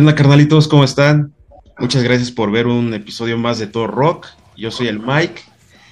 [0.00, 0.66] ¿Qué onda, carnalitos?
[0.66, 1.34] ¿Cómo están?
[1.78, 4.28] Muchas gracias por ver un episodio más de Todo Rock.
[4.56, 5.42] Yo soy el Mike.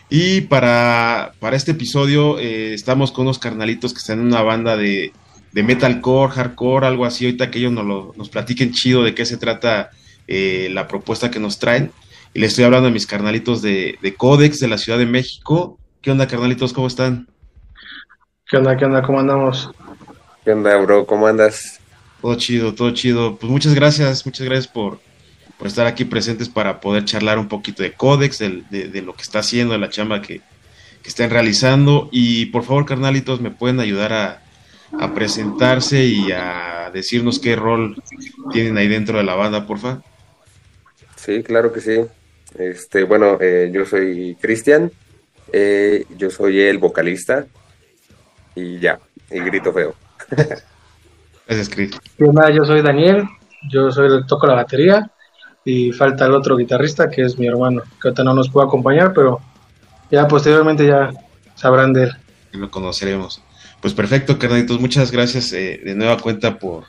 [0.09, 4.78] Y para, para este episodio eh, estamos con unos carnalitos que están en una banda
[4.78, 5.12] de,
[5.53, 7.27] de metalcore, hardcore, algo así.
[7.27, 9.91] Ahorita que ellos nos, lo, nos platiquen chido de qué se trata
[10.27, 11.93] eh, la propuesta que nos traen.
[12.33, 15.78] Y les estoy hablando de mis carnalitos de, de Codex de la Ciudad de México.
[16.00, 16.72] ¿Qué onda, carnalitos?
[16.72, 17.28] ¿Cómo están?
[18.47, 18.75] ¿Qué onda?
[18.75, 19.03] ¿Qué onda?
[19.03, 19.70] ¿Cómo andamos?
[20.47, 21.05] ¿Qué onda, bro?
[21.05, 21.78] ¿Cómo andas?
[22.20, 23.36] Todo chido, todo chido.
[23.36, 24.98] Pues muchas gracias, muchas gracias por,
[25.56, 29.22] por estar aquí presentes para poder charlar un poquito de Codex, de, de, lo que
[29.22, 30.41] está haciendo, de la chamba que,
[31.02, 32.08] que, están realizando.
[32.10, 34.42] Y por favor, carnalitos, me pueden ayudar a,
[34.98, 38.02] a, presentarse y a decirnos qué rol
[38.53, 40.03] tienen ahí dentro de la banda, porfa.
[41.16, 42.00] Sí, claro que sí.
[42.58, 44.91] Este, bueno, eh, yo soy Cristian,
[45.53, 47.47] eh, yo soy el vocalista
[48.54, 48.98] y ya,
[49.31, 49.94] y grito feo.
[51.48, 51.91] Gracias, Chris.
[52.19, 53.25] Yo soy Daniel,
[53.70, 55.10] yo soy el toco la batería
[55.64, 59.14] y falta el otro guitarrista que es mi hermano, que ahorita no nos puede acompañar,
[59.14, 59.41] pero
[60.10, 61.10] ya posteriormente ya
[61.54, 62.10] sabrán de él.
[62.53, 63.42] Lo conoceremos.
[63.81, 66.84] Pues perfecto, carnalitos, muchas gracias eh, de nueva cuenta por,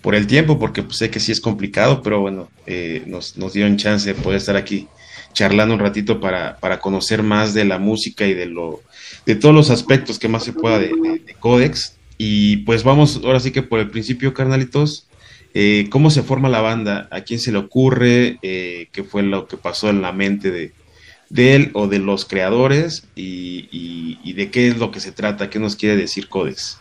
[0.00, 3.52] por el tiempo, porque pues, sé que sí es complicado, pero bueno, eh, nos, nos
[3.52, 4.86] dieron chance de poder estar aquí
[5.32, 8.80] charlando un ratito para, para conocer más de la música y de lo
[9.26, 11.93] de todos los aspectos que más se pueda de, de, de Codex.
[12.18, 15.08] Y pues vamos ahora sí que por el principio, carnalitos.
[15.56, 17.08] Eh, ¿Cómo se forma la banda?
[17.10, 18.38] ¿A quién se le ocurre?
[18.42, 20.72] Eh, ¿Qué fue lo que pasó en la mente de,
[21.54, 23.06] él o de los creadores?
[23.14, 25.48] Y, de qué es lo que se trata?
[25.48, 26.78] ¿Qué nos quiere decir Codex?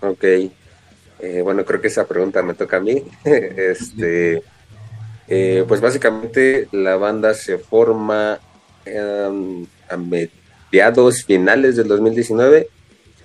[0.00, 0.22] Ok.
[0.22, 3.02] Eh, bueno, creo que esa pregunta me toca a mí.
[3.24, 4.42] este,
[5.66, 8.38] pues básicamente la banda se forma
[8.86, 12.68] um, a mediados finales del 2019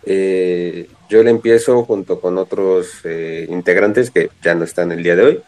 [0.10, 5.18] eh, yo le empiezo junto con otros eh, integrantes que ya no están el día
[5.18, 5.42] de hoy.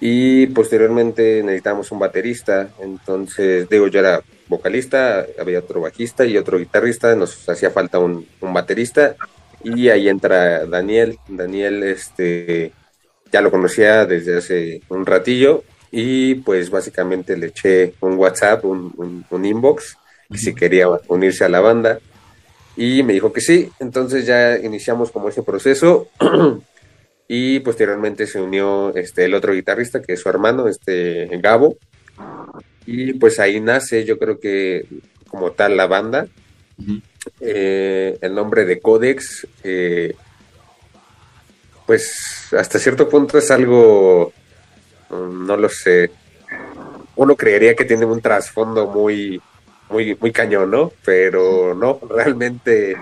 [0.00, 2.70] Y posteriormente necesitamos un baterista.
[2.80, 7.14] Entonces, digo, yo era vocalista, había otro bajista y otro guitarrista.
[7.16, 9.16] Nos hacía falta un, un baterista.
[9.64, 11.18] Y ahí entra Daniel.
[11.28, 12.72] Daniel, este,
[13.32, 15.64] ya lo conocía desde hace un ratillo.
[15.90, 19.96] Y pues básicamente le eché un WhatsApp, un, un, un inbox,
[20.30, 21.98] que si quería unirse a la banda
[22.76, 26.08] y me dijo que sí, entonces ya iniciamos como ese proceso
[27.28, 31.76] y posteriormente se unió este, el otro guitarrista que es su hermano, este Gabo,
[32.86, 34.86] y pues ahí nace yo creo que
[35.28, 36.26] como tal la banda,
[36.78, 37.02] uh -huh.
[37.40, 40.14] eh, el nombre de Codex, eh,
[41.86, 44.32] pues hasta cierto punto es algo,
[45.10, 46.10] no lo sé,
[47.16, 49.40] uno creería que tiene un trasfondo muy
[49.88, 50.92] muy, muy cañón, ¿no?
[51.04, 52.96] Pero no, realmente,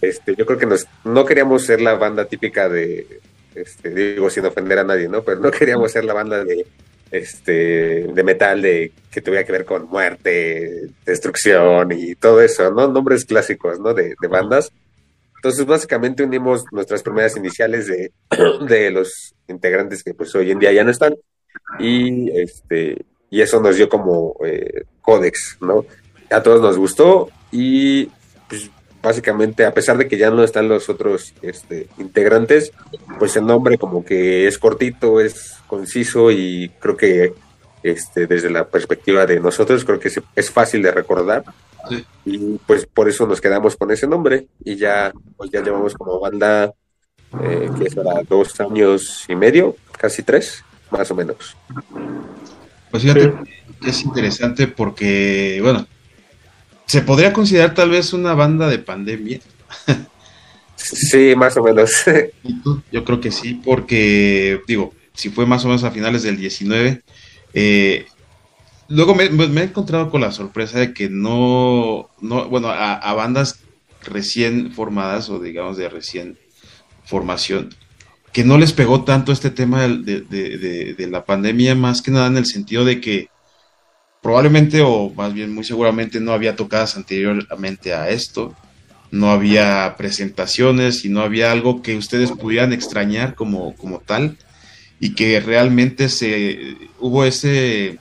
[0.00, 3.20] este, yo creo que nos, no queríamos ser la banda típica de,
[3.54, 5.22] este, digo, sin ofender a nadie, ¿no?
[5.22, 6.66] Pero no queríamos ser la banda de,
[7.10, 12.88] este, de metal de que tuviera que ver con muerte, destrucción y todo eso, ¿no?
[12.88, 13.94] Nombres clásicos, ¿no?
[13.94, 14.72] De, de bandas.
[15.36, 18.12] Entonces, básicamente unimos nuestras primeras iniciales de,
[18.68, 21.16] de los integrantes que pues hoy en día ya no están
[21.78, 25.84] y este y eso nos dio como eh, códex, ¿no?
[26.30, 28.06] A todos nos gustó y
[28.48, 28.70] pues,
[29.02, 32.72] básicamente a pesar de que ya no están los otros este, integrantes,
[33.18, 37.32] pues el nombre como que es cortito, es conciso y creo que
[37.82, 41.44] este, desde la perspectiva de nosotros creo que es fácil de recordar
[41.88, 42.04] sí.
[42.26, 46.20] y pues por eso nos quedamos con ese nombre y ya pues ya llevamos como
[46.20, 46.74] banda
[47.38, 51.56] eh, que será dos años y medio, casi tres, más o menos.
[52.90, 53.32] Pues fíjate,
[53.82, 53.88] sí.
[53.88, 55.86] es interesante porque, bueno,
[56.90, 59.38] ¿Se podría considerar tal vez una banda de pandemia?
[60.74, 61.92] sí, más o menos.
[62.90, 67.00] Yo creo que sí, porque, digo, si fue más o menos a finales del 19,
[67.54, 68.06] eh,
[68.88, 73.14] luego me, me, he encontrado con la sorpresa de que no, no bueno, a, a,
[73.14, 73.60] bandas
[74.02, 76.38] recién formadas o digamos de recién
[77.04, 77.72] formación,
[78.32, 82.10] que no les pegó tanto este tema de, de, de, de la pandemia, más que
[82.10, 83.28] nada en el sentido de que
[84.22, 88.54] probablemente o más bien muy seguramente no había tocadas anteriormente a esto,
[89.10, 94.36] no había presentaciones y no había algo que ustedes pudieran extrañar como, como tal
[95.00, 97.98] y que realmente se hubo ese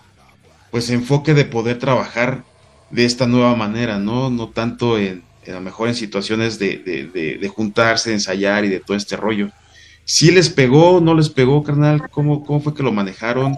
[0.72, 2.44] pues enfoque de poder trabajar
[2.92, 4.30] de esta nueva manera, ¿no?
[4.30, 8.70] No tanto en, a lo mejor en situaciones de, de, de, de, juntarse, ensayar y
[8.70, 9.50] de todo este rollo.
[10.12, 13.56] Si les pegó, no les pegó, carnal, ¿cómo, cómo fue que lo manejaron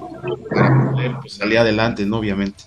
[0.53, 2.17] para pues, adelante, no?
[2.17, 2.65] Obviamente.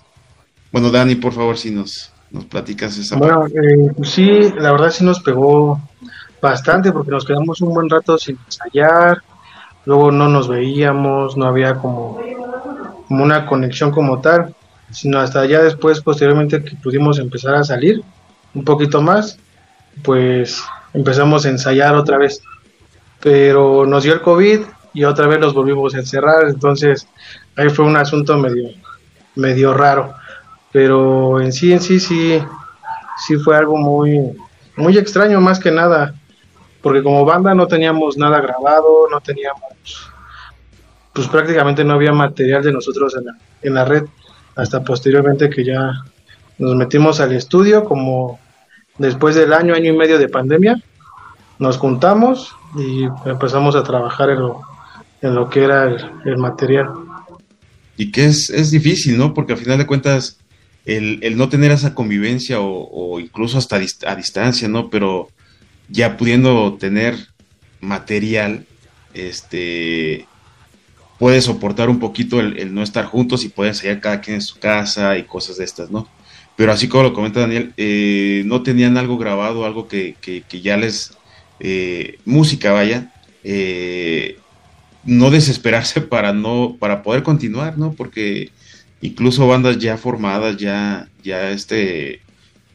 [0.71, 5.05] Bueno, Dani, por favor, si nos, nos platicas esa Bueno, eh, sí, la verdad sí
[5.05, 5.79] nos pegó
[6.41, 9.21] bastante porque nos quedamos un buen rato sin ensayar,
[9.85, 12.19] luego no nos veíamos, no había como,
[13.07, 14.55] como una conexión como tal,
[14.89, 18.01] sino hasta ya después, posteriormente que pudimos empezar a salir
[18.55, 19.37] un poquito más,
[20.01, 20.63] pues
[20.95, 22.41] empezamos a ensayar otra vez.
[23.21, 24.61] Pero nos dio el COVID
[24.93, 27.07] y otra vez nos volvimos a encerrar, entonces
[27.55, 28.69] ahí fue un asunto medio,
[29.35, 30.13] medio raro.
[30.71, 32.41] Pero en sí, en sí, sí,
[33.25, 34.31] sí fue algo muy,
[34.77, 36.15] muy extraño más que nada,
[36.81, 40.11] porque como banda no teníamos nada grabado, no teníamos,
[41.13, 44.03] pues prácticamente no había material de nosotros en la, en la red,
[44.55, 45.91] hasta posteriormente que ya
[46.57, 48.39] nos metimos al estudio, como
[48.97, 50.81] después del año, año y medio de pandemia,
[51.59, 54.61] nos juntamos y empezamos a trabajar en lo,
[55.21, 55.85] en lo que era
[56.25, 56.89] el, material.
[57.97, 59.33] Y que es, es, difícil, ¿no?
[59.33, 60.39] Porque al final de cuentas,
[60.85, 64.89] el, el no tener esa convivencia o, o incluso hasta a distancia, ¿no?
[64.89, 65.29] Pero
[65.89, 67.15] ya pudiendo tener
[67.81, 68.65] material,
[69.13, 70.27] este,
[71.17, 74.59] puede soportar un poquito el, no estar juntos y pueden salir cada quien en su
[74.59, 76.07] casa y cosas de estas, ¿no?
[76.55, 80.77] Pero así como lo comenta Daniel, eh, no tenían algo grabado, algo que, que, ya
[80.77, 81.17] les,
[81.59, 83.13] eh, música vaya,
[83.43, 84.37] eh,
[85.03, 87.93] no desesperarse para no, para poder continuar, ¿no?
[87.93, 88.51] Porque
[89.01, 92.21] incluso bandas ya formadas, ya, ya este,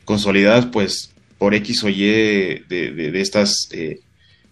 [0.04, 2.02] consolidadas, pues por X o Y
[2.68, 4.00] de, estas eh,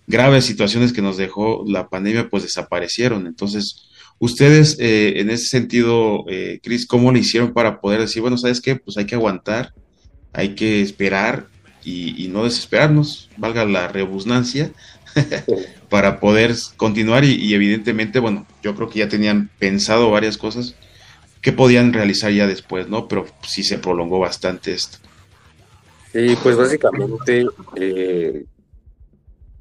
[0.07, 3.27] graves situaciones que nos dejó la pandemia, pues desaparecieron.
[3.27, 3.89] Entonces,
[4.19, 6.25] ustedes en ese sentido,
[6.63, 8.77] Cris, ¿cómo le hicieron para poder decir, bueno, ¿sabes qué?
[8.77, 9.75] Pues hay que aguantar,
[10.33, 11.49] hay que esperar
[11.89, 14.71] y, no desesperarnos, valga la rebusnancia,
[15.89, 20.75] para poder continuar y, y, evidentemente, bueno, yo creo que ya tenían pensado varias cosas
[21.41, 23.09] que podían realizar ya después, ¿no?
[23.09, 24.99] Pero sí se prolongó bastante esto.
[26.13, 27.47] Y pues básicamente
[27.77, 28.45] eh,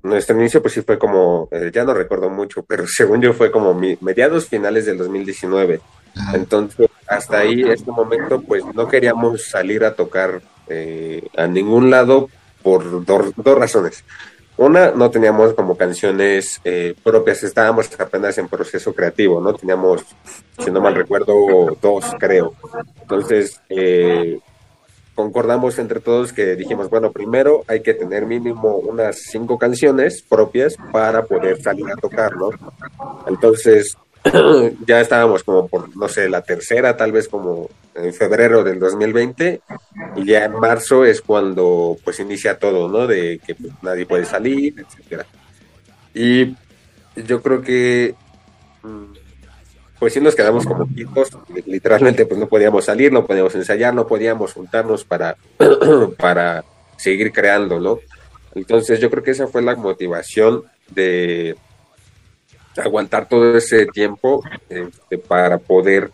[0.02, 3.52] nuestro inicio pues sí fue como, eh, ya no recuerdo mucho, pero según yo fue
[3.52, 5.82] como mediados finales del 2019.
[6.34, 12.30] Entonces, hasta ahí, este momento, pues no queríamos salir a tocar eh, a ningún lado
[12.64, 14.04] por dos razones.
[14.58, 16.60] Una, no teníamos como canciones
[17.04, 19.54] propias, estábamos apenas en proceso creativo, ¿no?
[19.54, 20.04] Teníamos,
[20.58, 22.54] si no mal recuerdo, dos, creo.
[23.02, 24.40] Entonces, eh,
[25.18, 30.76] concordamos entre todos que dijimos, bueno, primero hay que tener mínimo unas cinco canciones propias
[30.92, 32.50] para poder salir a tocar, ¿no?
[33.26, 33.98] Entonces,
[34.88, 39.62] ya estábamos como por, no sé, la tercera, tal vez como en febrero del 2020,
[40.18, 43.08] y ya en marzo es cuando pues inicia todo, ¿no?
[43.08, 45.26] De que pues, nadie puede salir, etcétera.
[46.14, 46.56] Y
[47.16, 48.16] yo creo que
[48.84, 49.14] mm,
[50.00, 51.30] pues sí nos quedamos como quietos,
[51.66, 55.38] literalmente pues no podíamos salir, no podíamos ensayar, no podíamos juntarnos para,
[56.18, 56.64] para
[56.98, 58.00] seguir creando, ¿no?
[58.54, 61.56] Entonces yo creo que esa fue la motivación de
[62.78, 66.12] aguantar todo ese tiempo este, para poder,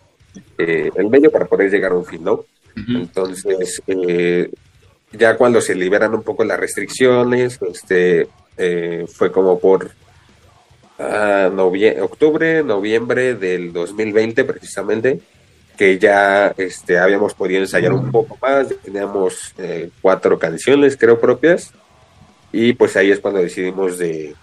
[0.58, 2.46] eh, el medio para poder llegar a un fin, ¿no?
[2.76, 4.50] Entonces, eh,
[5.12, 8.28] ya cuando se liberan un poco las restricciones, este,
[8.58, 9.92] eh, fue como por
[12.02, 15.20] octubre, noviembre del 2020 precisamente,
[15.78, 21.72] que ya este, habíamos podido ensayar un poco más, teníamos eh, cuatro canciones creo propias,
[22.52, 24.36] y pues ahí es cuando decidimos de,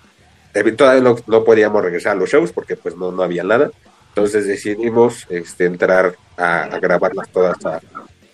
[0.77, 3.71] todavía no, podíamos regresar a los shows porque pues no, no había nada,
[4.09, 7.57] entonces decidimos este, entrar a, grabarlas todas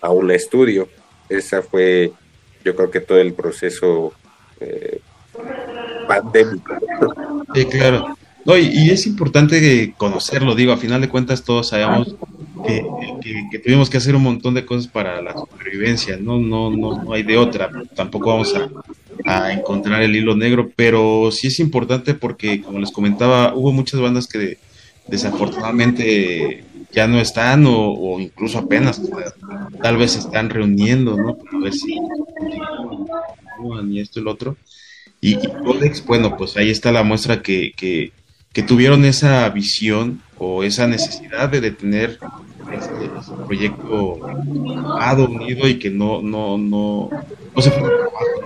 [0.01, 0.89] a, un estudio,
[1.29, 2.13] esa fue
[2.65, 4.13] yo creo que todo el proceso
[4.61, 5.01] eh,
[6.07, 6.75] pandémico.
[7.55, 8.17] Sí, claro.
[8.45, 12.15] No, y, es importante conocerlo, digo, a final de cuentas todos sabemos
[12.65, 17.13] que, tuvimos que hacer un montón de cosas para la supervivencia, no, no, no, no
[17.13, 18.69] hay de otra, tampoco vamos a,
[19.53, 24.27] encontrar el hilo negro, pero sí es importante porque, como les comentaba, hubo muchas bandas
[24.27, 24.59] que
[25.09, 29.01] desafortunadamente ya no están o, incluso apenas
[29.83, 31.37] tal vez se están reuniendo, ¿no?
[31.37, 31.99] Para ver si
[33.89, 34.57] y esto y lo otro.
[35.21, 38.13] Y, Codex, bueno, pues ahí está la muestra que, que,
[38.63, 42.19] tuvieron esa visión o esa necesidad de tener
[42.73, 43.11] este,
[43.47, 44.21] proyecto
[44.99, 47.11] unido unido y que no, no, no,
[47.57, 47.73] no se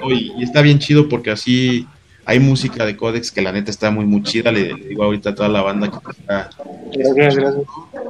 [0.09, 1.87] Y, está bien chido porque así
[2.25, 4.53] hay música de Codex que la neta está muy, muy chida.
[4.53, 6.51] Le, digo ahorita a toda la banda que está.
[6.93, 7.55] Gracias, gracias.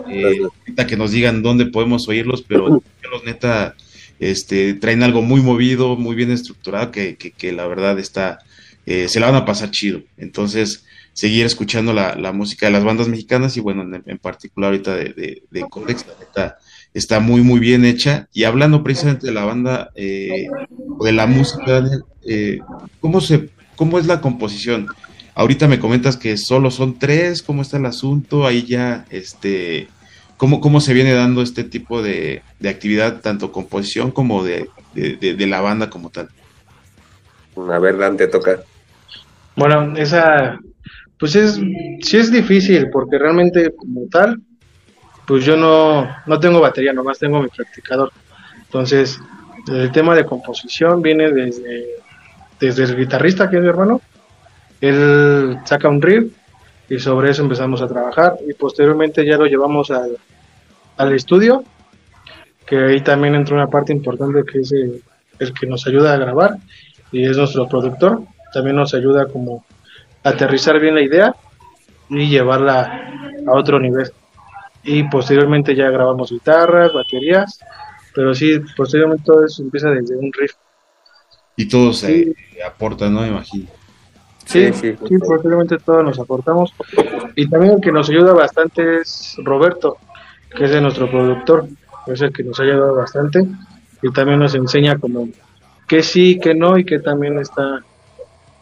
[0.08, 3.74] Eh, ahorita que nos digan dónde podemos oírlos, pero los neta
[4.18, 8.40] este, traen algo muy movido, muy bien estructurado, que, que la verdad está
[8.86, 10.02] eh, se la van a pasar chido.
[10.16, 15.04] Entonces, seguir escuchando la, música de las bandas mexicanas y bueno, en, particular ahorita de,
[15.12, 16.04] de, de Codex,
[16.94, 18.28] está muy, muy bien hecha.
[18.32, 20.46] Y hablando precisamente de la banda, eh,
[20.98, 21.84] o de la música,
[22.26, 22.60] eh,
[23.00, 24.88] ¿cómo, se, ¿cómo es la composición?
[25.34, 28.46] Ahorita me comentas que solo son tres, ¿cómo está el asunto?
[28.46, 29.88] Ahí ya, este,
[30.36, 35.88] ¿cómo, cómo se viene dando este tipo de, actividad, tanto composición como de, la banda
[35.88, 36.28] como tal?
[37.56, 38.60] A ver, Dante, toca.
[39.56, 40.58] Bueno, esa,
[41.18, 41.60] pues es,
[42.00, 44.40] sí es difícil, porque realmente como tal,
[45.30, 48.10] pues yo no, no tengo batería, nomás tengo mi practicador.
[48.64, 49.20] Entonces,
[49.68, 51.86] el tema de composición viene desde,
[52.58, 54.00] desde el guitarrista, que es mi hermano,
[54.80, 56.32] él saca un riff
[56.88, 60.16] y sobre eso empezamos a trabajar y posteriormente ya lo llevamos al,
[60.96, 61.62] al estudio,
[62.66, 65.00] que ahí también entra una parte importante que es el,
[65.54, 66.56] que nos ayuda a grabar
[67.12, 68.22] y es nuestro productor,
[68.52, 69.64] también nos ayuda como
[70.24, 71.36] a aterrizar bien la idea
[72.08, 73.12] y llevarla
[73.46, 74.10] a otro nivel.
[74.82, 77.60] Y posteriormente ya grabamos guitarras, baterías,
[78.14, 80.52] pero sí, posteriormente todo eso empieza desde un riff.
[81.56, 82.34] Y todo se
[82.66, 83.26] aporta, ¿no?
[83.26, 83.66] Imagino.
[84.46, 86.72] Sí, sí, sí, posiblemente todos nos aportamos.
[87.36, 89.98] Y también el que nos ayuda bastante es Roberto,
[90.56, 91.68] que es nuestro productor,
[92.06, 93.46] es el que nos ha ayudado bastante
[94.02, 95.28] y también nos enseña como
[95.86, 97.80] que sí, que no y que también está,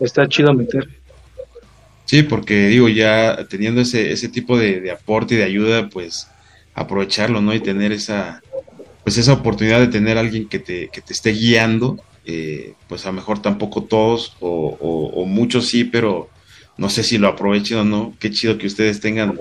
[0.00, 0.88] está chido meter.
[2.08, 6.26] Sí, porque digo, ya teniendo ese, ese tipo de, aporte y de ayuda, pues
[6.74, 7.54] aprovecharlo, ¿no?
[7.54, 8.42] Y tener esa,
[9.04, 13.08] pues esa oportunidad de tener alguien que te, que te esté guiando eh, pues a
[13.08, 16.28] lo mejor tampoco todos o, muchos sí, pero
[16.76, 18.14] no sé si lo aprovechen o no.
[18.18, 19.38] Qué chido que ustedes tengan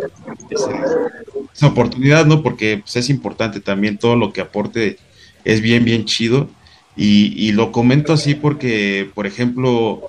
[1.54, 2.42] esa oportunidad, ¿no?
[2.42, 4.98] Porque pues, es importante también todo lo que aporte
[5.44, 6.50] es bien, bien chido.
[6.96, 10.02] Y, lo comento así porque, por ejemplo,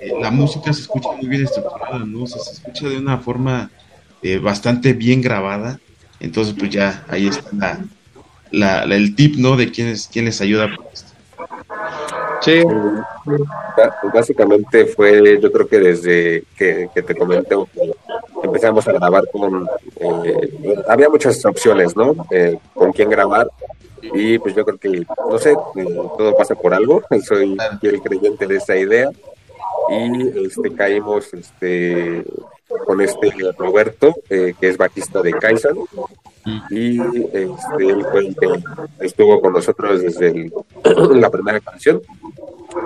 [0.00, 2.26] eh, la música se escucha muy bien estructurada, ¿no?
[2.26, 3.70] se escucha de una forma
[4.22, 5.78] eh, bastante bien grabada.
[6.20, 7.80] Entonces, pues ya ahí está
[8.50, 9.56] la, el tip, ¿no?
[9.56, 11.10] De quién, quién les ayuda con esto.
[12.42, 12.62] Sí.
[14.12, 17.54] Básicamente fue, yo creo que desde que, te comenté,
[18.42, 19.66] empezamos a grabar con,
[19.96, 20.50] eh,
[20.88, 22.14] había muchas opciones, ¿no?
[22.30, 23.50] Eh, con quién grabar.
[24.02, 25.54] Y pues yo creo que, no sé,
[26.16, 27.02] todo pasa por algo.
[27.26, 29.10] Soy el creyente de esa idea.
[29.90, 32.24] Y este, caímos este,
[32.86, 35.76] con este Roberto, que es bajista de Kaizen.
[36.70, 38.48] Y este, él fue el que
[39.00, 40.50] estuvo con nosotros desde
[41.14, 42.00] la primera canción.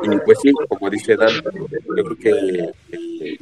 [0.03, 1.31] Y pues sí, como dice Dan,
[1.97, 3.39] yo creo que eh,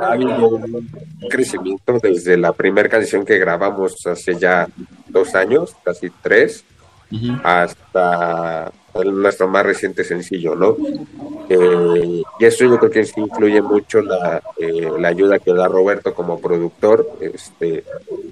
[0.00, 0.88] ha habido un
[1.28, 4.68] crecimiento desde la primera canción que grabamos hace ya
[5.08, 6.64] dos años, casi tres,
[7.42, 10.76] hasta nuestro más reciente sencillo, ¿no?
[11.48, 15.66] Eh, y eso yo creo que sí influye mucho la, eh, la, ayuda que da
[15.66, 17.84] Roberto como productor, este,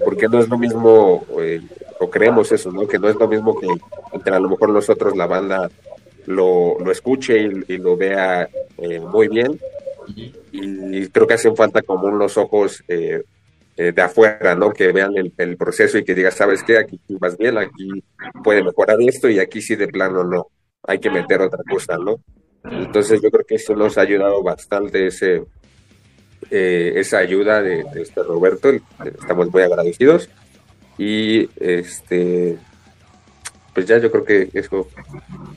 [0.03, 1.61] porque no es lo mismo, eh,
[1.99, 2.87] o creemos eso, ¿no?
[2.87, 3.67] Que no es lo mismo que
[4.13, 5.69] entre a lo mejor nosotros la banda
[6.25, 8.47] lo, lo escuche y, lo vea
[9.11, 9.59] muy bien,
[10.51, 12.83] y creo que hacen falta como unos ojos
[13.75, 14.71] de afuera, ¿no?
[14.71, 16.77] Que vean el, el, proceso y que digas, ¿sabes qué?
[16.77, 18.03] Aquí vas bien, aquí
[18.43, 20.47] puede mejorar esto y aquí sí de plano no,
[20.83, 22.17] hay que meter otra cosa, ¿no?
[22.63, 25.43] Entonces yo creo que eso nos ha ayudado bastante ese
[26.51, 28.71] eh, esa ayuda de, este Roberto,
[29.03, 30.29] estamos muy agradecidos
[30.97, 32.57] y este
[33.73, 34.87] pues ya yo creo que eso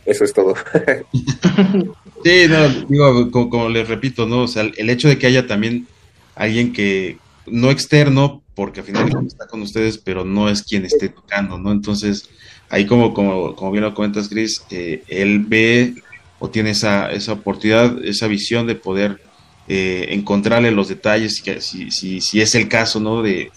[0.04, 0.54] eso es todo.
[2.25, 4.42] sí, no, digo, como, les repito, ¿no?
[4.42, 5.87] O sea, el hecho de que haya también
[6.35, 11.08] alguien que, no externo, porque al final está con ustedes, pero no es quien esté
[11.08, 11.72] tocando, ¿no?
[11.72, 12.28] Entonces,
[12.70, 15.94] ahí como, como, como bien lo comentas, Chris, eh, él ve
[16.38, 19.20] o tiene esa, esa oportunidad, esa visión de poder
[19.68, 23.22] eh, encontrarle los detalles, si, si, si, es el caso, ¿no?
[23.22, 23.50] De,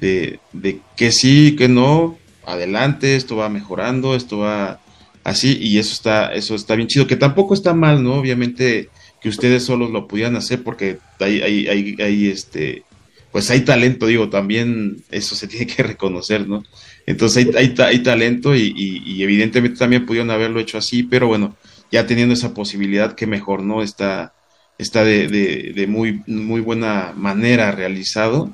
[0.00, 4.80] de, que sí, que no, adelante, esto va mejorando, esto va
[5.22, 8.14] así, y eso está, eso está bien chido, que tampoco está mal, ¿no?
[8.14, 8.88] Obviamente
[9.20, 12.84] que ustedes solos lo pudieran hacer porque hay, hay, hay, hay este
[13.32, 16.62] pues hay talento, digo, también eso se tiene que reconocer, ¿no?
[17.06, 21.56] Entonces hay, hay, talento y, evidentemente también pudieron haberlo hecho así, pero bueno,
[21.90, 23.82] ya teniendo esa posibilidad, que mejor, ¿no?
[23.82, 24.32] Está,
[24.78, 28.50] está de, de, muy, muy buena manera realizado.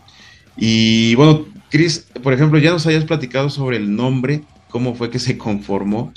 [0.56, 5.18] Y bueno, Chris, por ejemplo, ya nos hayas platicado sobre el nombre, cómo fue que
[5.18, 6.14] se conformó,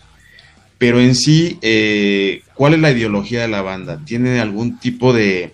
[0.77, 4.01] pero en sí, eh, ¿cuál es la ideología de la banda?
[4.05, 5.53] ¿Tiene algún tipo de,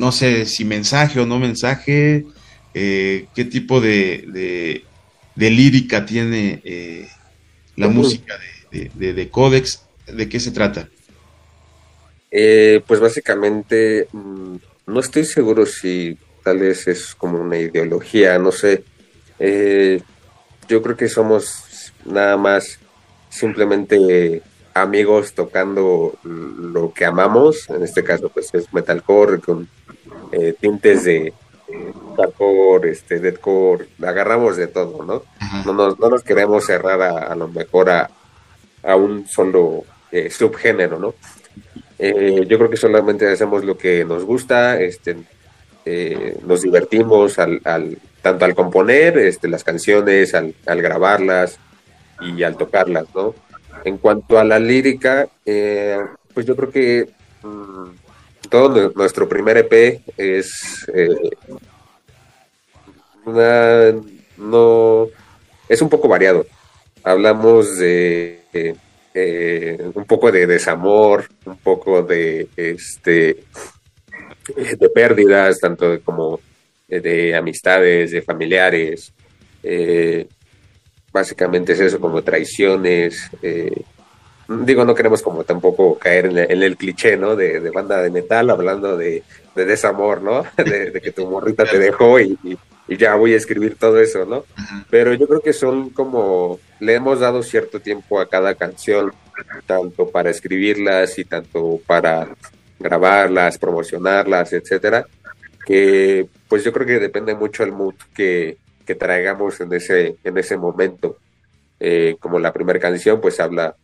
[0.00, 2.24] no sé si mensaje o no mensaje,
[2.72, 4.82] eh, qué tipo de,
[5.36, 7.06] de, lírica tiene eh,
[7.76, 8.34] la música
[8.70, 10.88] de, de, Codex, ¿de qué se trata?
[12.30, 18.52] Eh, pues básicamente mm, no estoy seguro si tal vez es como una ideología, no
[18.52, 18.82] sé.
[20.68, 22.78] yo creo que somos nada más
[23.28, 24.40] simplemente
[24.82, 29.68] amigos tocando lo que amamos, en este caso pues es metalcore con
[30.32, 31.32] eh, tintes de
[32.16, 35.22] hardcore, este, deathcore, agarramos de todo, ¿no?
[35.64, 38.10] No nos, no nos, queremos cerrar a, lo mejor a,
[38.82, 41.14] a un solo eh, subgénero, ¿no?
[41.98, 45.16] Eh, yo creo que solamente hacemos lo que nos gusta, este,
[46.46, 51.58] nos divertimos al, al, tanto al componer este, las canciones, al, al grabarlas
[52.20, 53.34] y al tocarlas, ¿no?
[53.84, 55.98] En cuanto a la lírica, eh,
[56.34, 57.08] pues yo creo que
[57.42, 61.30] mm, todo nuestro primer EP es eh,
[64.36, 65.06] no
[65.68, 66.46] es un poco variado.
[67.02, 68.40] Hablamos de
[69.14, 73.44] eh, un poco de desamor, un poco de este
[74.54, 76.40] de pérdidas, tanto como
[76.88, 79.12] de amistades, de familiares.
[79.62, 80.26] Eh,
[81.12, 83.30] básicamente es eso, como traiciones.
[83.42, 83.82] Eh,
[84.48, 87.36] digo, no queremos como tampoco caer en, el cliché, ¿no?
[87.36, 89.22] De, banda de metal hablando de,
[89.54, 90.44] desamor, ¿no?
[90.56, 92.38] De, que tu morrita te dejó y,
[92.88, 94.44] ya voy a escribir todo eso, ¿no?
[94.90, 99.12] Pero yo creo que son como, le hemos dado cierto tiempo a cada canción,
[99.64, 102.28] tanto para escribirlas y tanto para
[102.80, 105.06] grabarlas, promocionarlas, etcétera,
[105.64, 108.56] que pues yo creo que depende mucho el mood que,
[108.90, 111.18] que traigamos en ese, en ese momento.
[111.78, 113.76] Eh, como la primera canción, pues habla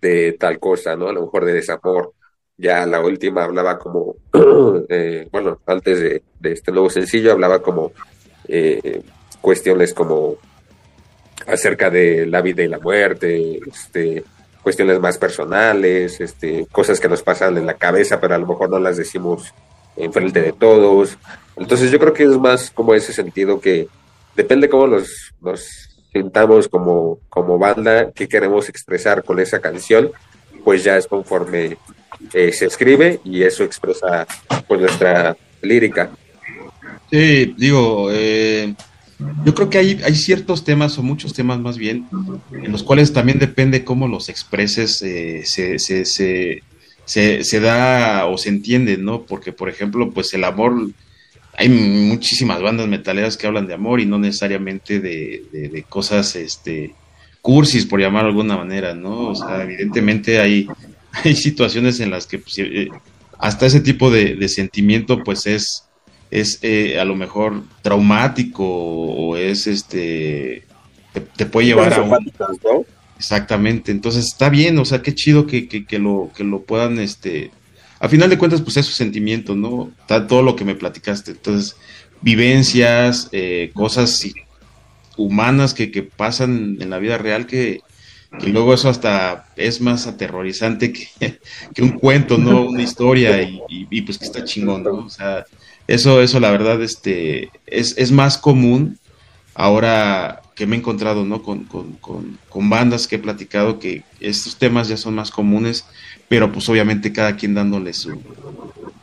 [0.00, 1.08] de tal cosa, ¿no?
[1.08, 2.12] A lo mejor de desamor.
[2.56, 4.14] Ya la última hablaba como,
[4.88, 7.90] eh, bueno, antes de, este nuevo sencillo hablaba como
[8.46, 9.02] eh,
[9.40, 10.36] cuestiones como
[11.48, 14.22] acerca de la vida y la muerte, este,
[14.62, 18.70] cuestiones más personales, este, cosas que nos pasan en la cabeza, pero a lo mejor
[18.70, 19.52] no las decimos
[19.96, 21.18] en frente de todos.
[21.56, 23.88] Entonces yo creo que es más como ese sentido que,
[24.36, 30.12] depende cómo nos, nos sintamos como, como banda, qué queremos expresar con esa canción,
[30.64, 31.76] pues ya es conforme
[32.32, 34.26] eh, se escribe y eso expresa
[34.66, 36.10] pues nuestra lírica.
[37.10, 38.74] Sí, digo, eh,
[39.44, 42.06] yo creo que hay, hay ciertos temas, o muchos temas más bien,
[42.52, 48.38] en los cuales también depende cómo los expreses, eh, se, se, se, se da o
[48.38, 49.22] se entiende, ¿no?
[49.22, 50.90] Porque, por ejemplo, pues el amor
[51.56, 56.94] hay muchísimas bandas metaleras que hablan de amor y no necesariamente de, cosas este
[57.42, 59.28] cursis por llamar de alguna manera, ¿no?
[59.28, 60.66] O sea, evidentemente hay,
[61.12, 62.88] hay situaciones en las que pues, eh,
[63.38, 65.84] hasta ese tipo de, sentimiento pues es,
[66.30, 70.64] es eh, a lo mejor traumático o es este
[71.36, 72.16] te, puede llevar a un...
[73.16, 77.52] Exactamente, entonces está bien, o sea, qué chido que, que, lo, que lo puedan este
[78.04, 79.90] a final de cuentas, pues esos sentimientos, ¿no?
[80.06, 81.30] todo lo que me platicaste.
[81.30, 81.74] Entonces,
[82.20, 84.22] vivencias, eh, cosas
[85.16, 87.80] humanas que, pasan en la vida real que,
[88.42, 91.38] luego eso hasta es más aterrorizante que,
[91.82, 92.66] un cuento, ¿no?
[92.66, 95.06] Una historia y, pues que está chingón, ¿no?
[95.06, 95.46] O sea,
[95.86, 98.98] eso, eso la verdad, este, es, es más común
[99.54, 101.42] ahora que me he encontrado, ¿no?
[101.42, 105.84] Con, con, con, bandas que he platicado que estos temas ya son más comunes
[106.28, 108.20] pero pues obviamente cada quien dándole su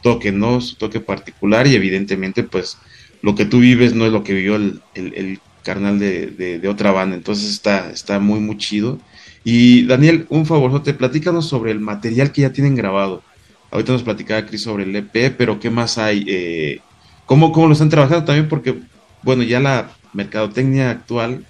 [0.01, 0.61] toque, ¿no?
[0.61, 2.77] Su toque particular y evidentemente pues
[3.21, 7.15] lo que tú vives no es lo que vivió el, el, carnal de, otra banda,
[7.15, 8.99] entonces está, está muy, muy chido.
[9.43, 10.43] Y Daniel, un
[10.83, 13.21] te platícanos sobre el material que ya tienen grabado.
[13.69, 16.25] Ahorita nos platicaba Cris sobre el EP, pero ¿qué más hay?
[16.27, 16.79] Eh,
[17.27, 18.49] ¿cómo, ¿Cómo lo están trabajando también?
[18.49, 18.75] Porque,
[19.21, 21.45] bueno, ya la mercadotecnia actual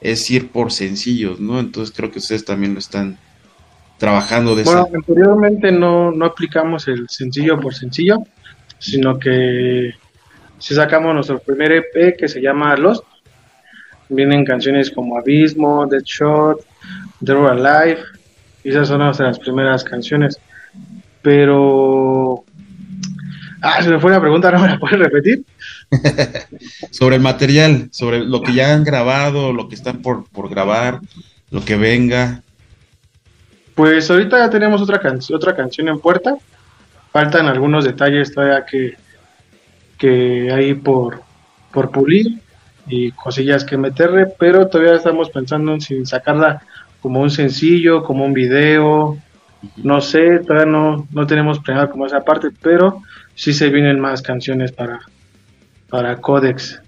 [0.00, 1.58] es ir por sencillos, ¿no?
[1.58, 3.18] Entonces creo que ustedes también lo están
[3.98, 8.18] trabajando de Bueno, anteriormente no, no aplicamos el sencillo por sencillo,
[8.78, 9.94] sino que
[10.58, 13.04] si sacamos nuestro primer EP que se llama Lost,
[14.08, 16.60] vienen canciones como Abismo, Dead Shot,
[17.24, 18.00] The Alive,
[18.64, 20.38] y esas son nuestras primeras canciones.
[21.22, 22.44] Pero.
[23.68, 25.44] Ah, se me fue la pregunta, ¿no me la puedes repetir?
[26.92, 31.00] sobre el material, sobre lo que ya han grabado, lo que están por, por grabar,
[31.50, 32.42] lo que venga.
[33.74, 35.00] Pues ahorita ya tenemos otra,
[35.34, 36.36] otra canción en puerta.
[37.10, 38.94] Faltan algunos detalles todavía que,
[39.98, 41.22] que hay por,
[41.72, 42.38] por pulir
[42.86, 46.62] y cosillas que meterle, pero todavía estamos pensando en si sacarla
[47.00, 49.18] como un sencillo, como un video,
[49.76, 53.02] no sé, todavía no, no tenemos planeado como esa parte, pero
[53.36, 54.98] sí se vienen más canciones para,
[55.88, 56.82] para Codex.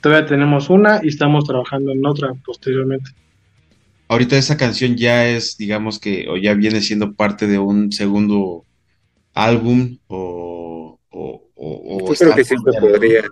[0.00, 3.12] Todavía tenemos una y estamos trabajando en otra posteriormente
[4.10, 8.64] ahorita esa canción ya es, digamos que, o ya viene siendo parte de un segundo
[9.34, 10.98] álbum o...
[11.10, 13.22] o, o, creo que sí se podría,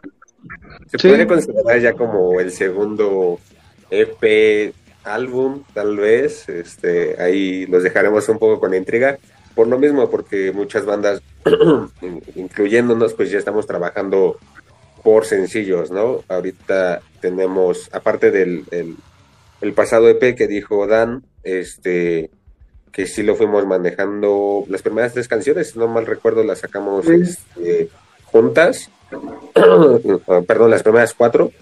[0.86, 3.40] se podría considerar ya como el segundo
[3.90, 6.48] EP, álbum, tal vez.
[6.48, 9.18] Este, ahí los dejaremos un poco con intriga.
[9.56, 11.20] Por lo mismo, porque muchas bandas,
[12.34, 14.38] incluyéndonos, pues ya estamos trabajando
[15.02, 16.22] por sencillos, ¿no?
[16.28, 18.64] Ahorita tenemos, aparte del
[19.60, 22.30] el, pasado EP que dijo Dan, este,
[22.92, 27.06] que sí lo fuimos manejando, las primeras tres canciones, si no mal recuerdo, las sacamos
[27.08, 27.88] este,
[28.24, 28.90] juntas,
[30.46, 31.52] perdón, las primeras cuatro,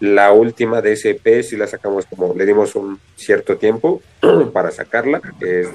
[0.00, 4.00] la última de ese EP sí la sacamos como, le dimos un cierto tiempo
[4.52, 5.68] para sacarla, que es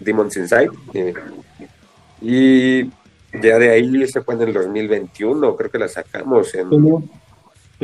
[0.00, 0.70] Demons, Inside.
[0.94, 1.12] Eh,
[2.20, 2.84] y
[3.32, 6.68] ya de ahí se fue en el 2021, creo que la sacamos en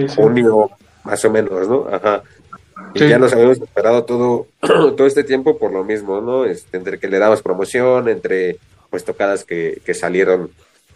[0.09, 0.70] junio,
[1.05, 1.87] más o menos, ¿no?
[1.90, 2.23] Ajá.
[2.94, 6.44] Y ya nos habíamos esperado todo, todo este tiempo por lo mismo, ¿no?
[6.44, 8.59] Este, entre que le damos promoción, entre
[8.90, 10.51] pues tocadas que, que salieron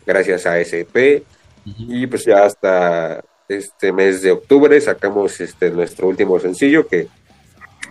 [0.06, 1.24] gracias a ese EP,
[1.64, 7.08] y pues ya hasta este mes de octubre sacamos este nuestro último sencillo que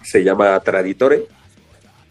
[0.03, 1.25] se llama Traditore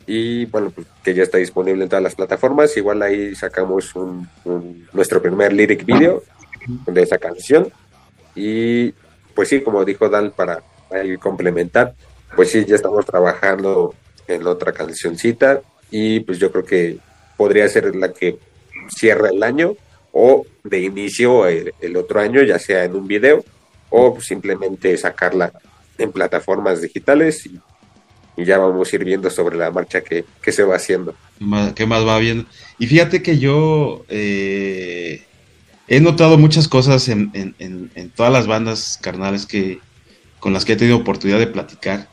[0.07, 2.77] y bueno, pues, que ya está disponible en todas las plataformas.
[2.77, 4.29] Igual ahí sacamos un,
[4.93, 6.23] nuestro primer lyric video
[6.87, 7.69] de esa canción
[8.35, 8.93] y
[9.35, 10.63] pues sí, como dijo Dan para
[11.21, 11.95] complementar,
[12.35, 13.95] pues sí, ya estamos trabajando
[14.29, 16.99] en otra cancioncita y pues yo creo que
[17.37, 18.39] podría ser la que
[18.89, 19.75] cierra el año
[20.13, 23.45] o de inicio el, otro año, ya sea en un video
[23.91, 25.53] o simplemente sacarla
[25.99, 27.61] en plataformas digitales y,
[28.45, 31.15] ya vamos a ir viendo sobre la marcha que, se va haciendo.
[31.75, 32.45] ¿Qué más va viendo?
[32.79, 35.23] Y fíjate que yo eh,
[35.89, 39.81] he notado muchas cosas en, en, todas las bandas carnales que,
[40.41, 42.09] con las que he tenido oportunidad de platicar.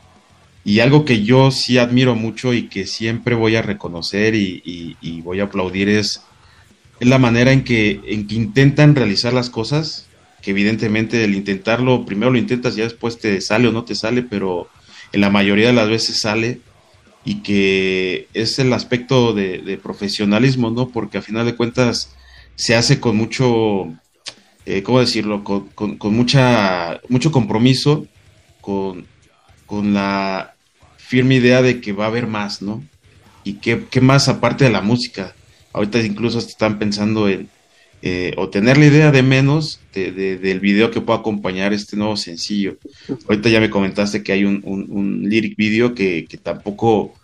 [0.64, 5.20] Y algo que yo sí admiro mucho y que siempre voy a reconocer y, y
[5.20, 6.22] voy a aplaudir es
[7.00, 10.06] es la manera en que, en que intentan realizar las cosas,
[10.42, 14.22] que evidentemente el intentarlo, primero lo intentas, ya después te sale o no te sale,
[14.22, 14.68] pero
[15.14, 16.60] en la mayoría de las veces sale
[17.24, 20.88] y que es el aspecto de, profesionalismo, ¿no?
[20.88, 22.14] Porque a final de cuentas
[22.56, 23.86] se hace con mucho,
[24.66, 25.42] eh, ¿cómo decirlo?
[25.44, 28.06] Con, con, mucha, mucho compromiso,
[28.60, 29.06] con,
[29.66, 30.54] con la
[30.96, 32.82] firme idea de que va a haber más, ¿no?
[33.44, 35.34] Y qué, qué más aparte de la música
[35.74, 37.50] Ahorita incluso están pensando en
[38.06, 42.76] eh, o tener la idea de menos del video que pueda acompañar este nuevo sencillo.
[43.26, 47.14] Ahorita ya me comentaste que hay un, lyric video que, tampoco,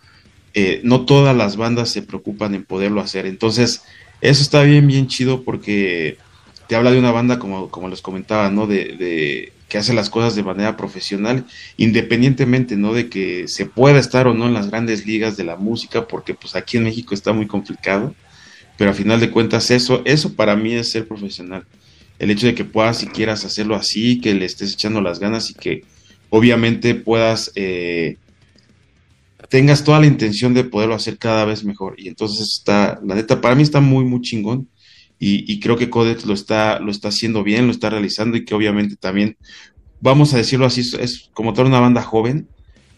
[0.55, 3.27] eh, no todas las bandas se preocupan en poderlo hacer.
[3.27, 3.83] Entonces,
[4.21, 6.17] eso está bien, bien chido porque
[6.67, 8.65] te habla de una banda, como, como les comentaba, ¿no?
[8.65, 11.45] De, que hace las cosas de manera profesional,
[11.77, 12.91] independientemente, ¿no?
[12.93, 16.33] De que se pueda estar o no en las grandes ligas de la música, porque
[16.33, 18.15] pues aquí en México está muy complicado
[18.81, 21.67] pero a final de cuentas eso, eso para mí es ser profesional.
[22.17, 25.51] El hecho de que puedas y quieras hacerlo así, que le estés echando las ganas
[25.51, 25.83] y que
[26.31, 28.17] obviamente puedas, eh,
[29.49, 31.93] tengas toda la intención de poderlo hacer cada vez mejor.
[31.99, 34.67] Y entonces está, la neta, para mí está muy, muy chingón.
[35.19, 38.55] Y, creo que Codex lo está, lo está haciendo bien, lo está realizando y que
[38.55, 39.37] obviamente también,
[39.99, 42.47] vamos a decirlo así, es como toda una banda joven,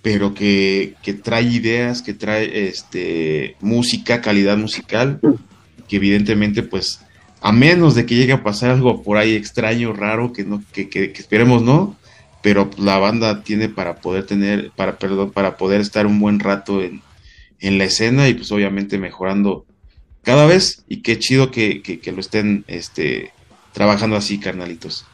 [0.01, 5.19] pero que, que trae ideas, que trae este, música, calidad musical
[5.87, 6.99] que evidentemente pues
[7.43, 10.87] a menos de que llegue a pasar algo por ahí extraño, raro, que no, que,
[10.89, 11.97] que, esperemos no,
[12.41, 16.81] pero la banda tiene para poder tener, para, perdón, para poder estar un buen rato
[16.81, 17.01] en,
[17.59, 19.65] en la escena y pues obviamente mejorando
[20.23, 20.85] cada vez.
[20.87, 23.33] Y qué chido que, que, lo estén este,
[23.73, 25.05] trabajando así, carnalitos.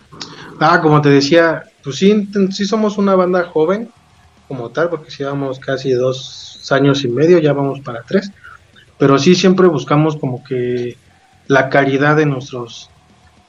[0.60, 3.90] Ah, como te decía, pues sí, sí somos una banda joven
[4.48, 8.32] como tal, porque llevamos casi dos años y medio, ya vamos para tres
[9.00, 10.98] pero sí siempre buscamos como que
[11.48, 12.92] la calidad de nuestros,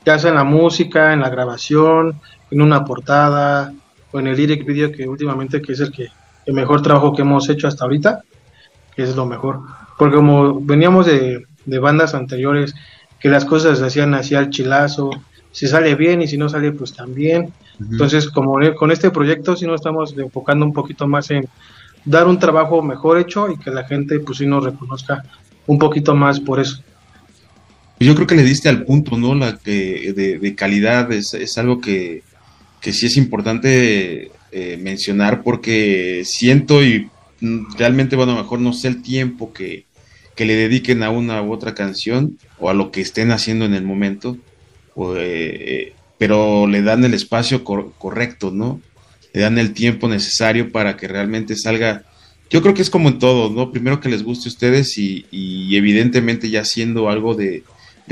[0.07, 2.19] ya sea en la música, en la grabación,
[2.51, 3.75] en una portada
[4.13, 6.09] o en el direct video que últimamente que es el que
[6.47, 8.23] el mejor trabajo que hemos hecho hasta ahorita,
[8.95, 9.61] que es lo mejor,
[9.99, 12.75] porque como veníamos de, bandas anteriores
[13.21, 15.11] que las cosas se hacían así al chilazo,
[15.53, 17.53] si sale bien y si no sale pues también.
[17.79, 21.49] Entonces, como con este proyecto sí nos estamos enfocando un poquito más en
[22.05, 25.25] dar un trabajo mejor hecho y que la gente pues sí nos reconozca
[25.67, 26.83] un poquito más por eso.
[27.99, 29.35] Yo creo que le diste al punto, ¿no?
[29.35, 32.23] La que de, calidad es, algo que,
[32.81, 37.11] que sí es importante eh, mencionar porque siento y
[37.77, 39.85] realmente, bueno, mejor no sé el tiempo que,
[40.35, 43.75] que, le dediquen a una u otra canción o a lo que estén haciendo en
[43.75, 44.39] el momento,
[45.17, 48.81] eh, pero le dan el espacio correcto, ¿no?
[49.33, 52.05] Le dan el tiempo necesario para que realmente salga
[52.51, 53.71] yo creo que es como en todo, ¿no?
[53.71, 55.25] Primero que les guste a ustedes y,
[55.77, 57.63] evidentemente ya siendo algo de,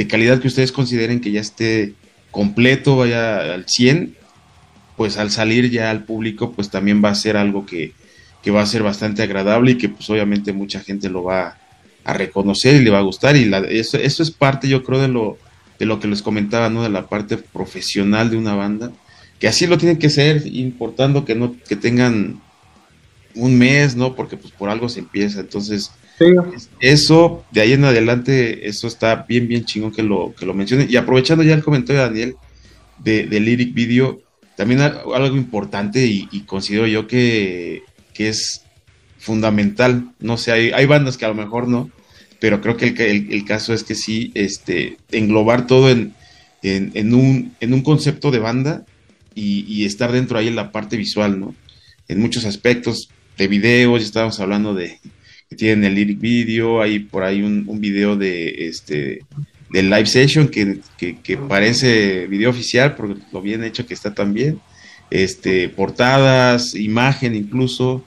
[0.09, 1.95] calidad que ustedes consideren que ya esté
[2.31, 4.15] completo, vaya al 100,
[4.97, 7.95] pues al salir ya al público, pues también va a ser algo que,
[8.41, 11.59] que va a ser bastante agradable y que pues obviamente mucha gente lo va
[12.05, 15.01] a reconocer y le va a gustar y la, eso, eso es parte yo creo
[15.01, 15.37] de lo,
[15.81, 16.85] de lo que les comentaba, ¿no?
[16.85, 18.93] De la parte profesional de una banda,
[19.39, 22.41] que así lo tiene que ser, importando que no, que tengan
[23.35, 24.15] un mes, ¿no?
[24.15, 25.93] Porque pues por algo se empieza, entonces
[26.81, 30.87] eso, de ahí en adelante, eso está bien, bien chingón que lo, que lo mencione.
[30.89, 32.37] Y aprovechando ya el comentario de Daniel
[32.99, 34.21] de, de Lyric Video,
[34.57, 38.63] también algo importante y, considero yo que, que, es
[39.19, 41.91] fundamental, no sé, hay, hay, bandas que a lo mejor no,
[42.41, 46.15] pero creo que el, el, caso es que sí, este, englobar todo en,
[46.63, 48.85] en, un, en un concepto de banda
[49.39, 51.55] y, y, estar dentro ahí en la parte visual, ¿no?
[52.09, 54.99] En muchos aspectos de videos, ya estábamos hablando de
[55.49, 59.21] que tienen el lyric video, hay por ahí un, video de este
[59.71, 64.61] de live session que, que, parece video oficial, porque lo bien hecho que está también,
[65.11, 68.03] este, portadas, imagen incluso,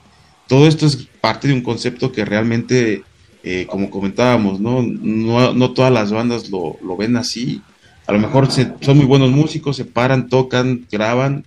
[0.48, 3.04] todo esto es parte de un concepto que realmente,
[3.44, 4.82] eh, como comentábamos, ¿no?
[4.82, 5.54] ¿no?
[5.54, 7.62] No, todas las bandas lo, lo ven así,
[8.06, 11.44] a lo mejor son muy buenos músicos, se paran, tocan, graban,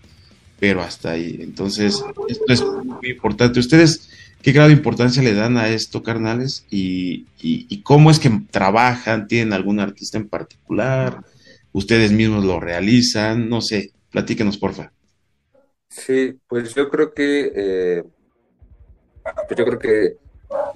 [0.60, 1.40] pero hasta ahí.
[1.42, 3.60] Entonces, esto es muy importante.
[3.60, 4.10] Ustedes,
[4.42, 6.66] ¿qué grado de importancia le dan a esto, carnales?
[6.70, 9.28] Y, y, cómo es que trabajan?
[9.28, 11.22] ¿Tienen algún artista en particular?
[11.74, 13.50] ¿Ustedes mismos lo realizan?
[13.50, 14.92] No sé, platíquenos, porfa.
[15.90, 18.04] Sí, pues yo creo que, eh,
[19.58, 20.18] yo creo que,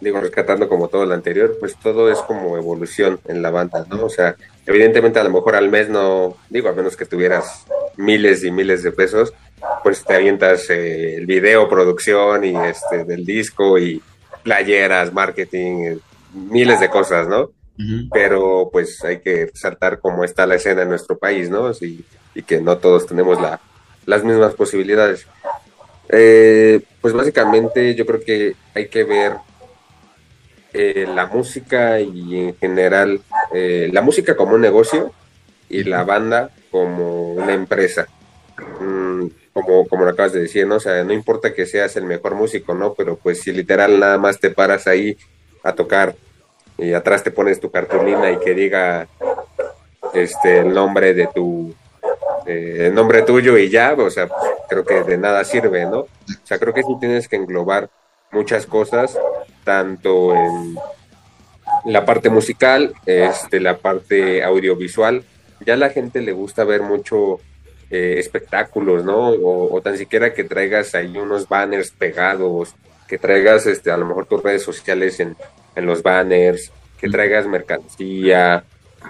[0.01, 4.05] digo, rescatando como todo lo anterior, pues todo es como evolución en la banda, ¿no?
[4.05, 7.65] O sea, evidentemente a lo mejor al mes no, digo, a menos que tuvieras
[7.97, 9.34] miles y miles de pesos,
[9.84, 14.01] pues te avientas eh, el video, producción y este del disco y
[14.43, 15.97] playeras, marketing, eh,
[16.34, 17.51] miles de cosas, ¿no?
[18.12, 21.71] Pero pues hay que saltar cómo está la escena en nuestro país, ¿no?
[22.36, 23.62] y que no todos tenemos la,
[24.05, 25.27] las mismas posibilidades.
[26.10, 29.34] Eh, pues básicamente yo creo que hay que ver
[30.73, 35.12] la música y en general la música como un negocio
[35.69, 38.08] y la banda como una empresa.
[38.79, 40.75] Mm, como, como lo acabas de decir, ¿no?
[40.75, 42.93] O sea, no importa que seas el mejor músico, ¿no?
[42.93, 45.17] Pero pues si literal nada más te paras ahí
[45.63, 46.15] a tocar
[46.77, 49.08] y atrás te pones tu cartulina y que diga
[50.13, 51.73] este el nombre de tu
[52.45, 54.27] el nombre tuyo y ya, o sea,
[54.67, 55.99] creo que de nada sirve, ¿no?
[55.99, 56.10] O
[56.45, 57.89] sea, creo que sí tienes que englobar
[58.32, 59.19] muchas cosas,
[59.69, 60.75] tanto en
[61.86, 65.23] la parte musical, este, la parte audiovisual.
[65.63, 67.39] Ya a la gente le gusta ver mucho
[67.91, 69.29] eh, espectáculos, ¿no?
[69.29, 72.73] O, tan siquiera que traigas ahí unos banners pegados,
[73.08, 75.36] que traigas este, a lo mejor tus redes sociales en,
[75.75, 78.63] los banners, que traigas mercancía.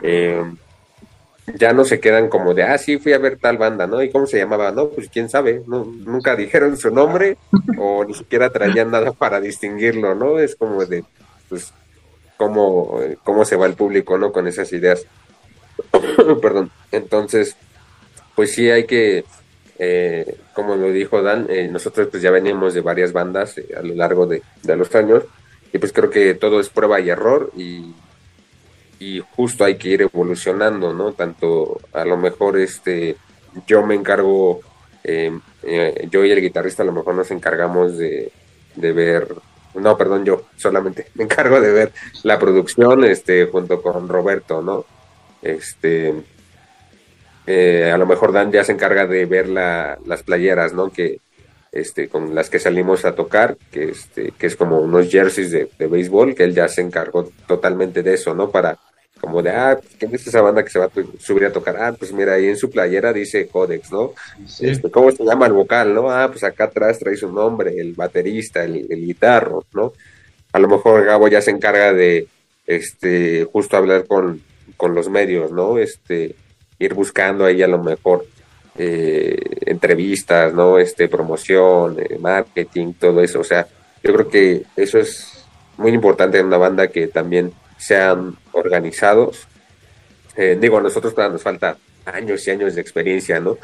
[0.03, 0.43] Eh,
[1.55, 4.01] ya no se quedan como de, ah, sí, fui a ver tal banda, ¿no?
[4.01, 4.71] ¿Y cómo se llamaba?
[4.71, 7.37] No, pues quién sabe, no, nunca dijeron su nombre
[7.77, 10.39] o ni siquiera traían nada para distinguirlo, ¿no?
[10.39, 11.03] Es como de,
[11.49, 11.73] pues,
[12.37, 14.31] cómo, cómo se va el público, ¿no?
[14.31, 15.05] Con esas ideas.
[16.41, 16.71] Perdón.
[16.91, 17.55] Entonces,
[18.35, 19.25] pues sí hay que,
[19.77, 23.81] eh, como lo dijo Dan, eh, nosotros pues ya veníamos de varias bandas eh, a
[23.81, 25.23] lo largo de, los años
[25.73, 27.93] y pues creo que todo es prueba y error y,
[28.99, 31.13] y justo hay que ir evolucionando, ¿no?
[31.13, 33.15] Tanto a lo mejor este,
[33.65, 34.61] yo me encargo,
[35.03, 38.31] yo y el guitarrista a lo mejor nos encargamos de,
[38.75, 39.27] de ver
[39.75, 41.91] no, perdón, yo solamente me encargo de ver
[42.23, 44.85] la producción este junto con Roberto, ¿no?
[45.41, 46.13] Este
[47.47, 50.91] eh, a lo mejor Dan ya se encarga de ver las playeras, ¿no?
[50.91, 51.19] Que,
[51.71, 55.69] este, con las que salimos a tocar, que, este, que es como unos jerseys de,
[55.77, 58.49] de béisbol, que él ya se encargó totalmente de eso, ¿no?
[58.49, 58.77] Para,
[59.19, 61.77] como de, ah, ¿quién es esa banda que se va a subir a tocar?
[61.77, 64.13] Ah, pues mira, ahí en su playera dice Codex, ¿no?
[64.59, 66.09] Este, ¿Cómo se llama el vocal, no?
[66.09, 69.93] Ah, pues acá atrás trae su nombre, el baterista, el, el guitarro, ¿no?
[70.51, 72.27] A lo mejor Gabo ya se encarga de,
[72.69, 74.41] este, justo hablar con,
[74.77, 75.79] con los medios, ¿no?
[75.79, 76.35] Este,
[76.77, 78.25] ir buscando ahí a lo mejor
[78.77, 80.77] eh, entrevistas, ¿no?
[80.77, 83.39] Este, promoción, eh, marketing, todo eso.
[83.39, 83.67] O sea,
[84.03, 85.43] yo creo que eso es
[85.77, 89.47] muy importante en una banda que también sean organizados.
[90.35, 93.57] Eh, digo, a nosotros nos falta años y años de experiencia, ¿no?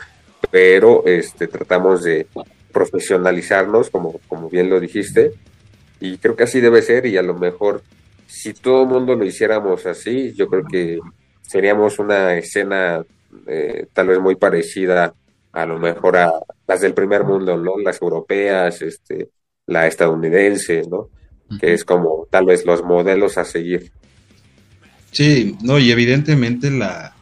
[0.50, 2.28] Pero este, tratamos de
[2.72, 5.34] profesionalizarnos, como, como bien lo dijiste,
[6.00, 7.84] y creo que así debe ser, y a lo mejor
[8.28, 11.00] si todo el mundo lo hiciéramos así, yo creo que
[11.42, 13.04] seríamos una escena
[13.48, 15.14] eh, tal vez muy parecida
[15.52, 16.32] a lo mejor a
[16.68, 17.78] las del primer mundo, ¿no?
[17.78, 19.30] Las europeas, este,
[19.68, 21.10] la estadounidense, ¿no?
[21.60, 23.92] Que es como tal vez los modelos a seguir.
[25.16, 27.16] Sí, no, y evidentemente la,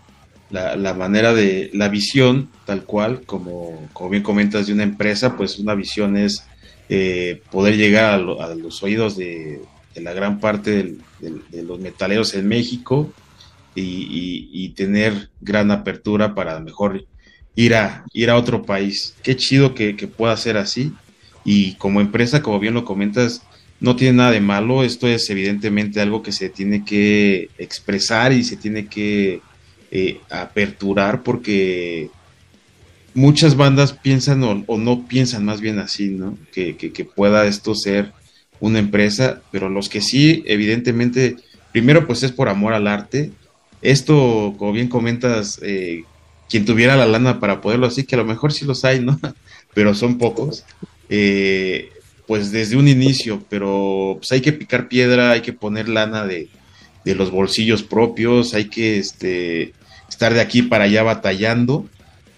[0.50, 5.60] la, manera de, la visión tal cual, como, como bien comentas de una empresa, pues
[5.60, 6.44] una visión es
[6.90, 9.62] eh, poder llegar a, los oídos de,
[9.96, 13.14] la gran parte de los metaleros en México
[13.76, 17.06] y, tener gran apertura para mejor
[17.56, 19.16] ir a, ir a otro país.
[19.22, 20.94] Qué chido que, pueda ser así.
[21.46, 23.44] Y como empresa, como bien lo comentas,
[23.84, 24.84] no tiene nada de malo.
[24.84, 29.42] Esto es evidentemente algo que se tiene que expresar y se tiene que
[29.92, 32.10] eh, aperturar porque
[33.14, 36.38] muchas bandas piensan o, no piensan más bien así, ¿no?
[36.54, 38.14] Que, que, pueda esto ser
[38.62, 41.36] una empresa, pero los que sí, evidentemente,
[41.74, 43.32] primero pues es por amor al arte.
[43.82, 46.06] Esto, como bien comentas, eh,
[46.50, 49.20] quien tuviera la lana para poderlo así, que a lo mejor sí los hay, ¿no?
[49.74, 50.64] pero son pocos.
[51.10, 51.90] Eh,
[52.28, 56.50] pues desde un inicio, pero pues hay que picar piedra, hay que poner lana de,
[57.06, 59.74] de los bolsillos propios, hay que este,
[60.10, 61.88] estar de aquí para allá batallando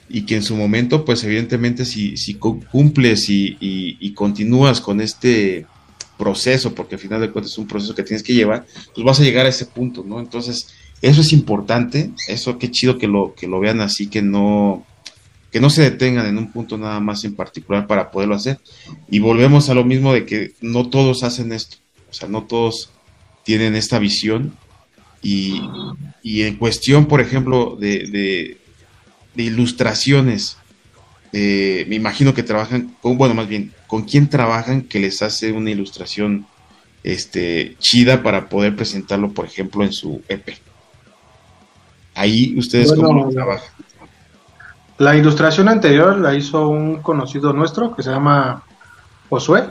[0.10, 5.66] y que en su momento, pues evidentemente si, si cumples y, continúas con este
[6.18, 9.20] proceso, porque al final de cuentas es un proceso que tienes que llevar, pues vas
[9.20, 10.20] a llegar a ese punto, ¿no?
[10.20, 10.70] Entonces,
[11.02, 14.86] eso es importante, eso qué chido que lo, que lo vean así, que no,
[15.56, 18.60] que no se detengan en un punto nada más en particular para poderlo hacer.
[19.10, 21.78] Y volvemos a lo mismo de que no todos hacen esto,
[22.12, 22.90] o sea, no todos
[23.46, 24.54] tienen esta visión.
[25.22, 25.62] Y,
[26.22, 28.60] y en cuestión, por ejemplo, de
[29.36, 30.58] de ilustraciones.
[31.34, 35.52] Eh, me imagino que trabajan con, bueno, más bien, ¿con quién trabajan que les hace
[35.52, 36.48] una ilustración
[37.04, 40.58] este, chida para poder presentarlo, por ejemplo, en su EP?
[42.14, 43.70] Ahí ustedes cómo trabajan.
[44.98, 48.64] La ilustración anterior la hizo un conocido nuestro que se llama
[49.30, 49.66] Josué.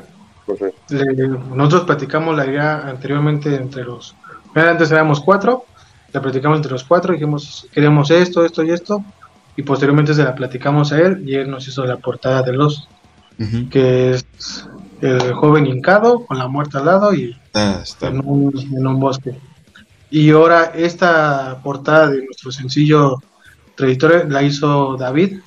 [1.51, 4.15] nosotros platicamos la idea anteriormente entre los.
[4.55, 5.65] Antes éramos cuatro,
[6.13, 9.03] la platicamos entre los cuatro, dijimos queremos esto, esto y esto
[9.57, 12.89] y posteriormente se la platicamos a él y él nos hizo la portada de los
[13.71, 14.69] que es
[15.01, 19.35] el joven hincado con la muerte al lado y ah, en, un, bosque
[20.11, 23.21] y ahora esta portada de nuestro sencillo
[23.75, 25.39] trayectoria la hizo David.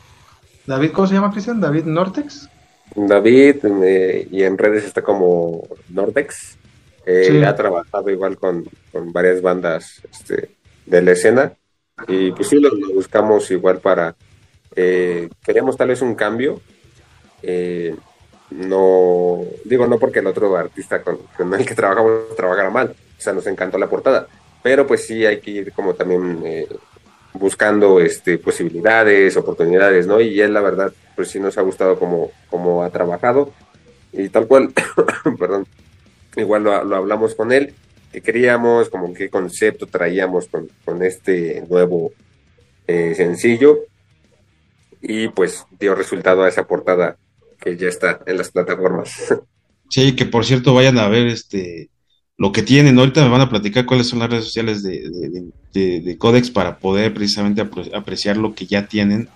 [0.66, 1.62] David ¿cómo se llama Cristian?
[1.62, 2.50] David Nortex.
[2.96, 6.58] David eh, y en redes está como Nortex
[7.06, 11.54] eh, ha trabajado igual con, con varias bandas este, de la escena.
[12.08, 14.16] Y pues sí, lo, buscamos igual para,
[14.76, 16.62] eh, queríamos tal vez un cambio,
[17.42, 17.96] eh,
[18.52, 21.18] no, digo, no porque el otro artista con,
[21.54, 24.28] el que trabajamos trabajara mal, o sea, nos encantó la portada,
[24.62, 26.68] pero pues sí hay que ir como también eh,
[27.38, 30.20] buscando este, posibilidades, oportunidades, ¿no?
[30.22, 33.54] Y él, la verdad, pues sí nos ha gustado como, ha trabajado
[34.14, 34.72] y tal cual,
[35.40, 35.68] perdón,
[36.36, 37.74] igual lo, lo hablamos con él
[38.12, 42.12] que queríamos, como qué concepto traíamos con, este nuevo
[42.88, 43.80] eh, sencillo.
[45.02, 47.18] Y pues dio resultado a esa portada
[47.60, 49.34] que ya está en las plataformas.
[49.90, 51.90] Sí, que por cierto vayan a ver este
[52.38, 53.00] lo que tienen.
[53.00, 57.14] Ahorita me van a platicar cuáles son las redes sociales de, de, Codex para poder
[57.14, 59.30] precisamente apreciar lo que ya tienen.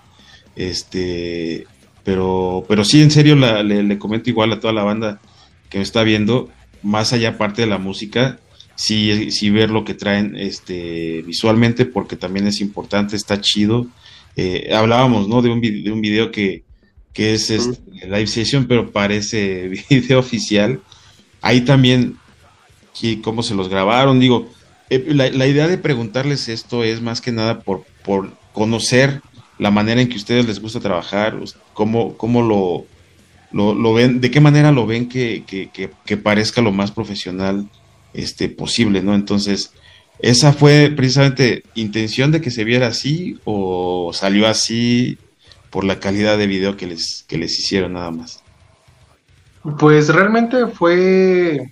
[0.56, 1.66] Este,
[2.04, 5.20] pero, pero sí, en serio, le, le, comento igual a toda la banda
[5.68, 6.50] que me está viendo,
[6.82, 8.38] más allá parte de la música,
[8.74, 13.86] sí, sí ver lo que traen este, visualmente, porque también es importante, está chido.
[14.36, 15.42] Eh, hablábamos, ¿no?
[15.42, 16.64] De un, de un video que,
[17.12, 20.80] que es este, live session, pero parece video oficial.
[21.40, 22.16] Ahí también,
[23.22, 24.48] cómo se los grabaron, digo,
[24.90, 29.22] eh, la, la, idea de preguntarles esto es más que nada por, por conocer
[29.58, 31.38] la manera en que a ustedes les gusta trabajar,
[31.72, 32.84] cómo, cómo lo,
[33.52, 35.70] lo, lo ven, de qué manera lo ven que, que,
[36.04, 37.68] que parezca lo más profesional
[38.14, 39.14] este, posible, ¿no?
[39.14, 39.72] Entonces,
[40.18, 45.18] ¿esa fue precisamente intención de que se viera así o salió así
[45.70, 48.42] por la calidad de video que les, que les hicieron nada más?
[49.78, 51.70] Pues realmente fue,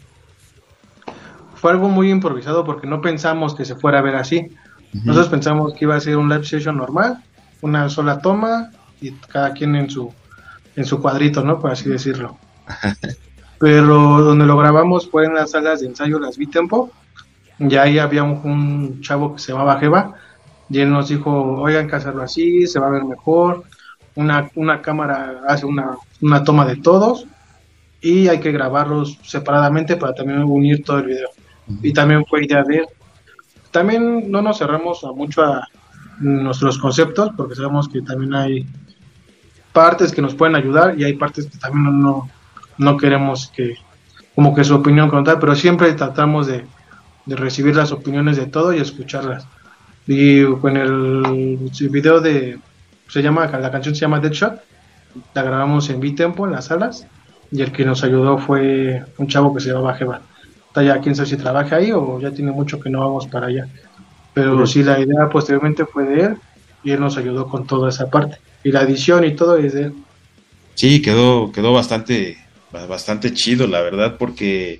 [1.60, 4.48] fue algo muy improvisado porque no pensamos que se fuera a ver así.
[4.92, 7.22] Nosotros pensamos que iba a ser un live session normal,
[7.60, 10.12] una sola toma y cada quien en su,
[10.74, 11.60] en su cuadrito, ¿no?
[11.60, 12.38] Por así decirlo.
[13.58, 16.90] pero donde lo grabamos fue en las salas de ensayo Las Bitempo.
[17.58, 20.14] Ya ahí había un, chavo que se llamaba Jeva,
[20.70, 21.30] y él nos dijo,
[21.60, 23.64] oigan que hacerlo así, se va a ver mejor,
[24.14, 27.26] una, una cámara hace una, una toma de todos,
[28.00, 31.28] y hay que grabarlos separadamente para también unir todo el video.
[31.82, 32.86] Y también fue idea de
[33.70, 35.66] También no nos cerramos a mucho a
[36.20, 38.66] nuestros conceptos, porque sabemos que también hay
[39.72, 42.28] partes que nos pueden ayudar y hay partes que también no,
[42.78, 43.76] no queremos que,
[44.34, 46.64] como que su opinión contar, pero siempre tratamos de,
[47.26, 49.46] recibir las opiniones de todo y escucharlas.
[50.06, 51.58] Y con el,
[51.90, 52.58] video de,
[53.08, 54.60] se llama, la canción se llama Deadshot,
[55.34, 57.06] la grabamos en B-Tempo, en las salas,
[57.52, 60.22] y el que nos ayudó fue un chavo que se llamaba Jeva.
[60.70, 63.48] Está ya, quién sabe si trabaja ahí o ya tiene mucho que no vamos para
[63.48, 63.66] allá.
[64.32, 66.36] Pero sí, la idea posteriormente fue de él
[66.84, 68.38] y él nos ayudó con toda esa parte.
[68.62, 69.94] Y la edición y todo es de él.
[70.76, 72.38] Sí, quedó, quedó bastante,
[72.70, 74.78] bastante chido, la verdad, porque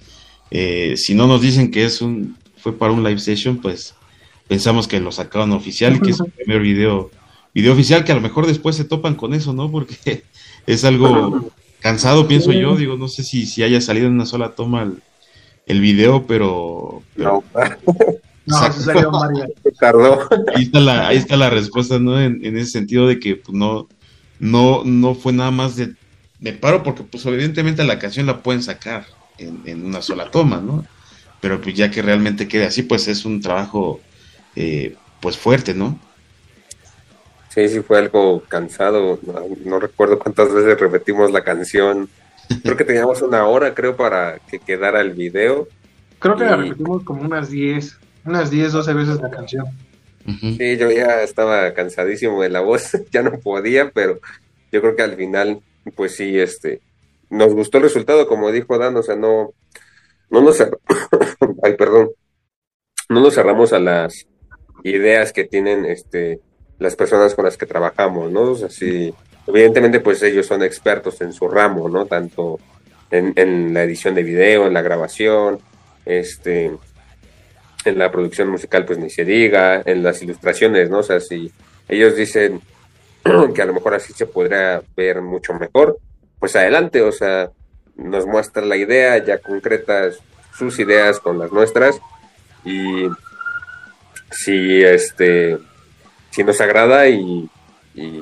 [0.52, 3.96] eh, si no nos dicen que es un, fue para un live session, pues
[4.46, 7.10] pensamos que lo sacaron oficial y que es el primer video,
[7.52, 9.72] video oficial, que a lo mejor después se topan con eso, ¿no?
[9.72, 10.22] Porque
[10.68, 14.50] es algo cansado, pienso yo, digo, no sé si, si haya salido en una sola
[14.50, 15.02] toma el,
[15.66, 17.02] el video, pero...
[17.16, 17.44] No.
[18.46, 19.46] No, se salió María.
[20.54, 22.20] Ahí está la, ahí está la respuesta, ¿no?
[22.20, 23.86] En, en ese sentido de que pues, no,
[24.40, 25.94] no, no fue nada más de,
[26.40, 29.06] me paro porque pues evidentemente la canción la pueden sacar
[29.38, 30.84] en, en, una sola toma, ¿no?
[31.40, 34.00] Pero pues ya que realmente quede así, pues es un trabajo
[34.56, 35.98] eh, pues fuerte, ¿no?
[37.50, 42.08] Sí, sí fue algo cansado, no, no, recuerdo cuántas veces repetimos la canción,
[42.62, 45.68] creo que teníamos una hora creo para que quedara el video.
[46.18, 46.48] Creo que y...
[46.48, 49.66] la repetimos como unas 10, unas 10, 12 veces la canción.
[50.26, 50.56] Uh -huh.
[50.56, 54.20] Sí, yo ya estaba cansadísimo de la voz, ya no podía, pero
[54.70, 55.60] yo creo que al final,
[55.96, 56.80] pues sí, este,
[57.30, 59.52] nos gustó el resultado, como dijo Dan, o sea, no,
[60.28, 60.60] no nos,
[61.62, 62.10] ay, perdón,
[63.08, 64.26] no nos cerramos a las
[64.84, 66.40] ideas que tienen, este,
[66.78, 68.42] las personas con las que trabajamos, ¿no?
[68.42, 69.14] O sea, sí,
[69.50, 72.06] evidentemente, pues ellos son expertos en su ramo, ¿no?
[72.06, 72.58] Tanto
[73.10, 75.58] en, la edición de video, en la grabación,
[76.04, 76.70] este,
[77.84, 80.98] en la producción musical pues ni se diga, en las ilustraciones, ¿no?
[80.98, 81.50] O sea, si
[81.88, 82.60] ellos dicen
[83.54, 85.98] que a lo mejor así se podría ver mucho mejor,
[86.38, 87.50] pues adelante, o sea,
[87.96, 90.18] nos muestra la idea, ya concretas
[90.56, 92.00] sus ideas con las nuestras
[92.64, 93.08] y
[94.30, 95.58] si este
[96.30, 97.48] si nos agrada y,
[97.94, 98.20] y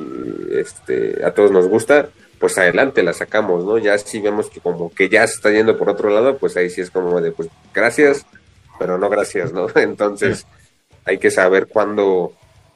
[0.52, 2.08] este a todos nos gusta,
[2.38, 3.78] pues adelante la sacamos, ¿no?
[3.78, 6.70] Ya si vemos que como que ya se está yendo por otro lado, pues ahí
[6.70, 8.26] sí es como de pues gracias,
[8.78, 9.66] pero no gracias, ¿no?
[9.74, 10.46] Entonces
[11.04, 12.32] hay que saber cuándo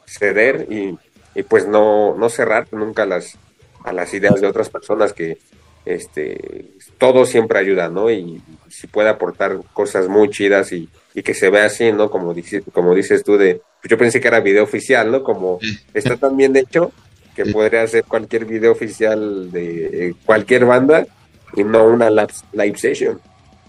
[0.07, 0.99] ceder y,
[1.35, 3.39] y, pues no, no cerrar nunca las,
[3.85, 5.39] a las ideas de otras personas que
[5.85, 8.11] este todo siempre ayuda, ¿no?
[8.11, 12.11] Y, y si puede aportar cosas muy chidas y, y, que se vea así, ¿no?
[12.11, 15.23] Como, dice, como dices tú de, yo pensé que era video oficial, ¿no?
[15.23, 15.59] Como
[15.93, 16.93] está tan bien hecho
[17.35, 21.07] que podría ser cualquier video oficial de eh, cualquier banda
[21.55, 23.21] y no una live session.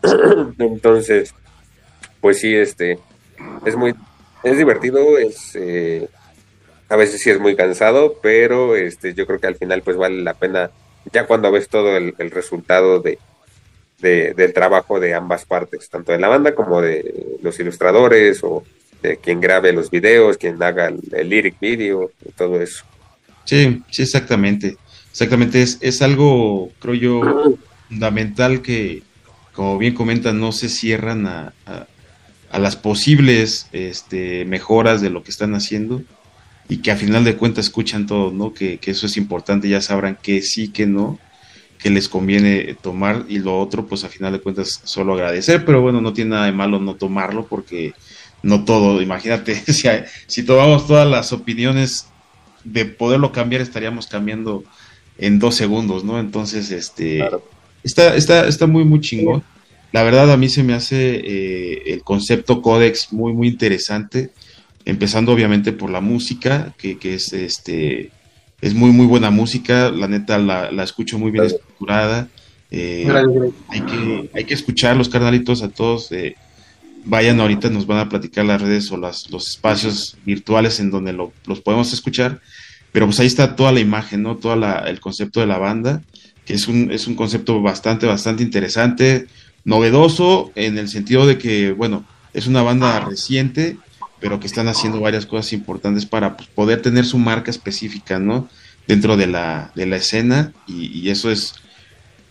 [0.59, 1.33] Entonces,
[2.19, 2.99] pues sí, este,
[3.65, 3.95] es muy,
[4.43, 6.07] es divertido, es, eh,
[6.89, 10.21] a veces sí es muy cansado, pero este, yo creo que al final pues vale
[10.21, 10.71] la pena,
[11.11, 13.17] ya cuando ves todo el, el resultado de,
[13.99, 18.63] de, del trabajo de ambas partes, tanto de la banda como de los ilustradores o
[19.03, 22.85] de quien grabe los videos, quien haga el, lyric video todo eso.
[23.43, 24.77] Sí, sí, exactamente.
[25.11, 29.03] Exactamente, es, es algo, creo yo, fundamental que,
[29.51, 31.85] como bien comentan, no se cierran a, a,
[32.49, 36.01] a, las posibles este, mejoras de lo que están haciendo
[36.67, 38.55] y que a final de cuentas escuchan todo, ¿no?
[38.55, 41.19] Que, que eso es importante, ya sabrán que sí, que no,
[41.77, 45.81] que les conviene tomar y lo otro, pues a final de cuentas solo agradecer, pero
[45.81, 47.93] bueno, no tiene nada de malo no tomarlo porque
[48.43, 49.87] no todo, imagínate, si,
[50.27, 52.07] si tomamos todas las opiniones
[52.63, 54.63] de poderlo cambiar estaríamos cambiando
[55.17, 56.19] en dos segundos, ¿no?
[56.19, 57.43] Entonces, este, claro.
[57.83, 59.43] está, está, está muy, muy chingón.
[59.91, 64.31] La verdad, a mí se me hace eh, el concepto Codex muy, muy interesante,
[64.85, 68.11] empezando obviamente por la música, que, que es, este,
[68.59, 72.27] es muy, muy buena música, la neta la, la escucho muy bien estructurada.
[72.71, 73.07] Eh,
[73.67, 76.11] hay, que, hay que escuchar los carnalitos a todos.
[76.11, 76.35] Eh,
[77.05, 81.13] vayan ahorita, nos van a platicar las redes o las, los espacios virtuales en donde
[81.13, 82.41] lo, los podemos escuchar,
[82.91, 84.37] pero pues ahí está toda la imagen, ¿no?
[84.37, 84.53] Todo
[84.85, 86.01] el concepto de la banda,
[86.45, 89.27] que es un, es un concepto bastante, bastante interesante,
[89.65, 93.77] novedoso en el sentido de que, bueno, es una banda reciente,
[94.19, 98.47] pero que están haciendo varias cosas importantes para pues, poder tener su marca específica, ¿no?
[98.87, 101.55] Dentro de la, de la escena, y, y eso es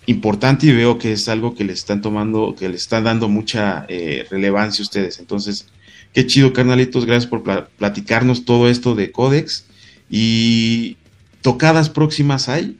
[0.07, 3.87] importante y veo que es algo que le están tomando, que le están dando mucha
[3.89, 5.19] eh, relevancia a ustedes.
[5.19, 5.69] Entonces,
[6.13, 9.67] qué chido, carnalitos, gracias por pl platicarnos todo esto de Codex.
[10.11, 10.97] Y
[11.41, 12.79] tocadas próximas hay.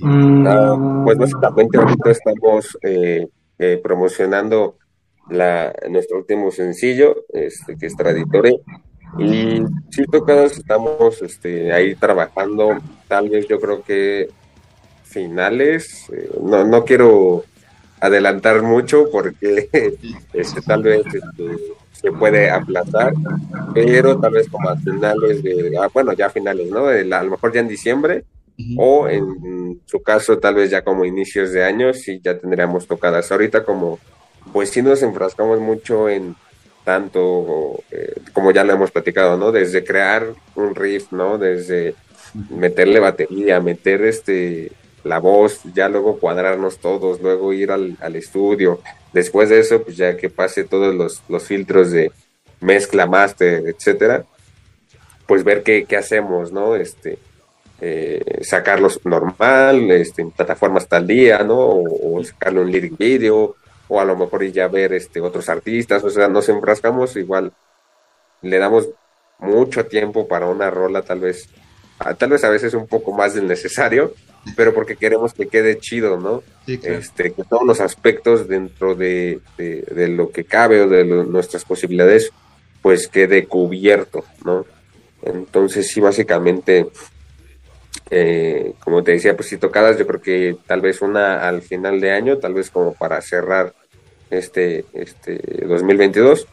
[0.00, 3.26] Uh, pues básicamente ahorita estamos eh,
[3.58, 4.76] eh, promocionando
[5.30, 8.56] la, nuestro último sencillo, este, que es Traditore,
[9.18, 14.28] y sí, tocadas estamos este, ahí trabajando, tal vez yo creo que
[15.04, 17.44] finales, eh, no, no quiero
[18.00, 19.68] adelantar mucho porque
[20.32, 23.12] este, tal vez este, se puede aplazar,
[23.74, 26.90] pero tal vez como a finales de, ah, bueno, ya finales, ¿no?
[26.90, 28.24] El, a lo mejor ya en diciembre
[28.76, 33.30] o en su caso tal vez ya como inicios de año sí ya tendríamos tocadas.
[33.30, 33.98] Ahorita como
[34.52, 36.34] pues sí nos enfrascamos mucho en
[36.84, 39.52] tanto eh, como ya lo hemos platicado, ¿no?
[39.52, 41.38] Desde crear un riff, ¿no?
[41.38, 41.94] Desde
[42.50, 44.72] meterle batería, meter este
[45.04, 48.80] la voz, ya luego cuadrarnos todos, luego ir al, estudio.
[49.12, 52.12] Después de eso, pues ya que pase todos los, los filtros de
[52.60, 54.24] mezcla, master, etcétera,
[55.26, 56.76] pues ver qué, qué hacemos, ¿no?
[56.76, 57.18] Este,
[57.84, 61.58] eh, sacarlos normal, este, en plataformas tal día, ¿no?
[61.58, 63.56] O, sacarlo en lyric video,
[63.92, 67.52] o a lo mejor ya ver este, otros artistas, o sea, nos enfrascamos igual,
[68.40, 68.88] le damos
[69.38, 71.46] mucho tiempo para una rola, tal vez,
[72.16, 74.14] tal vez a veces un poco más del necesario,
[74.56, 76.42] pero porque queremos que quede chido, ¿no?
[76.66, 82.32] este, que todos los aspectos dentro de, de, lo que cabe o de nuestras posibilidades,
[82.80, 84.64] pues quede cubierto, ¿no?
[85.22, 86.88] Entonces sí, básicamente,
[88.08, 92.00] eh, como te decía, pues si tocadas, yo creo que tal vez una al final
[92.00, 93.74] de año, tal vez como para cerrar
[94.32, 96.46] este, este 2022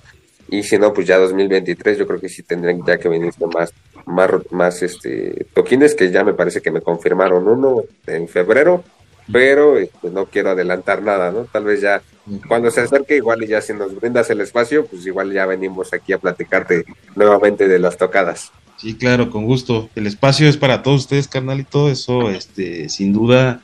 [0.51, 3.73] y si no, pues ya 2023 yo creo que sí tendrían ya que venir más,
[4.05, 8.83] más, más este, toquines que ya me parece que me confirmaron uno en febrero,
[9.31, 11.45] pero este, no quiero adelantar nada, ¿no?
[11.45, 12.01] Tal vez ya
[12.47, 15.93] cuando se acerque igual y ya si nos brindas el espacio, pues igual ya venimos
[15.93, 18.51] aquí a platicarte nuevamente de las tocadas.
[18.77, 19.89] Sí, claro, con gusto.
[19.95, 23.61] El espacio es para todos ustedes, carnal, y todo eso, este, sin duda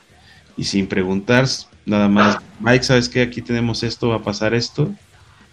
[0.56, 1.46] y sin preguntar,
[1.86, 3.22] nada más, Mike, ¿sabes qué?
[3.22, 4.92] Aquí tenemos esto, va a pasar esto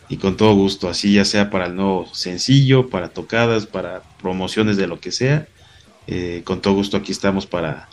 [0.09, 4.75] y con todo gusto, así ya sea para el nuevo sencillo, para tocadas, para promociones
[4.75, 5.47] de lo que sea,
[6.07, 7.87] eh, con todo gusto aquí estamos para,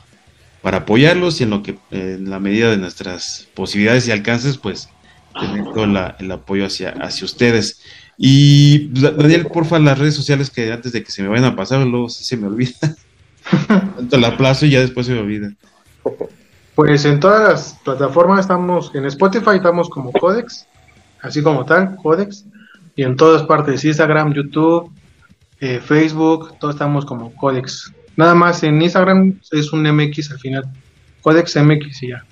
[0.63, 4.89] para apoyarlos y en lo que en la medida de nuestras posibilidades y alcances, pues
[5.39, 7.81] tener todo el apoyo hacia, hacia ustedes.
[8.19, 11.87] Y Daniel, porfa, las redes sociales que antes de que se me vayan a pasar,
[11.87, 12.97] luego sí se me olvida.
[13.69, 15.53] Tanto la plazo y ya después se me olvida.
[16.81, 20.67] Pues en todas las plataformas estamos, en Spotify estamos como Codex,
[21.21, 22.47] así como tal, Codex,
[22.97, 24.91] y en todas partes, Instagram, YouTube,
[25.61, 27.93] eh, Facebook, todos estamos como Codex.
[28.17, 30.65] Nada más en Instagram es un MX al final,
[31.21, 32.25] Codex MX y ya.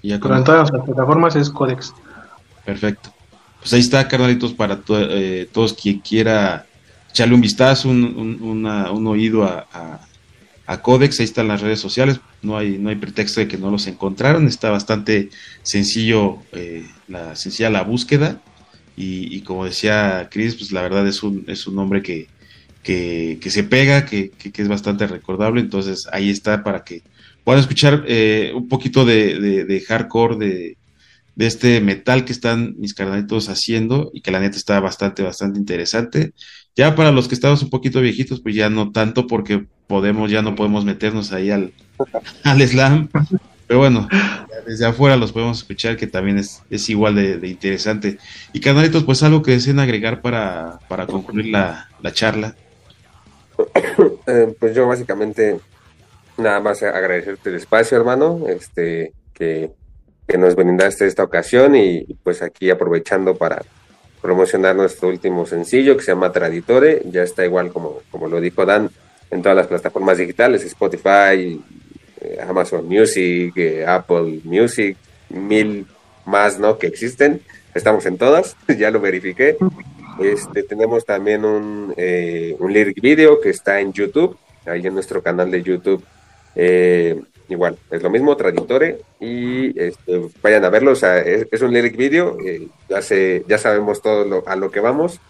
[0.00, 1.92] Y Pero en todas las plataformas es Codex.
[2.64, 3.12] Perfecto.
[3.60, 6.64] Pues ahí está, carnalitos, para eh, todos quien quiera
[7.10, 10.00] echarle un vistazo, un, oído a, a,
[10.66, 13.86] Codex, ahí están las redes sociales, no hay, no hay pretexto de que no los
[13.86, 15.28] encontraron, está bastante
[15.62, 18.40] sencillo eh, la sencilla la búsqueda
[18.96, 22.28] y, como decía Chris, pues la verdad es un, es un nombre que,
[22.82, 27.02] que, se pega, que, que, es bastante recordable, entonces ahí está para que
[27.42, 30.76] puedan escuchar eh, un poquito de, de, hardcore, de,
[31.34, 35.58] de, este metal que están mis carnalitos haciendo y que la neta está bastante, bastante
[35.58, 36.32] interesante.
[36.74, 40.40] Ya para los que estamos un poquito viejitos, pues ya no tanto porque podemos, ya
[40.40, 41.72] no podemos meternos ahí al,
[42.44, 43.08] al slam,
[43.66, 44.08] pero bueno,
[44.66, 48.18] desde afuera los podemos escuchar, que también es, es igual de, interesante.
[48.52, 52.54] Y canalitos, pues algo que deseen agregar para, para concluir la, charla.
[54.26, 55.58] Eh, pues yo básicamente
[56.38, 59.72] nada más agradecerte el espacio, hermano, este, que,
[60.28, 63.62] que nos brindaste esta ocasión y pues aquí aprovechando para
[64.22, 68.64] promocionar nuestro último sencillo que se llama Traditore, ya está igual como, como lo dijo
[68.64, 68.88] Dan
[69.30, 71.60] en todas las plataformas digitales, Spotify,
[72.20, 74.96] eh, Amazon Music, eh, Apple Music,
[75.28, 75.86] mil
[76.24, 76.78] más, ¿no?
[76.78, 77.40] Que existen.
[77.74, 79.56] Estamos en todas, ya lo verifiqué.
[80.22, 85.22] Este, tenemos también un, eh, un lyric video que está en YouTube, ahí en nuestro
[85.22, 86.04] canal de YouTube.
[87.48, 91.96] Igual, es lo mismo, Traditore, y este, vayan a verlo, o sea, es, un lyric
[91.96, 92.36] video,
[92.88, 95.20] ya, se, ya sabemos todo a lo que vamos,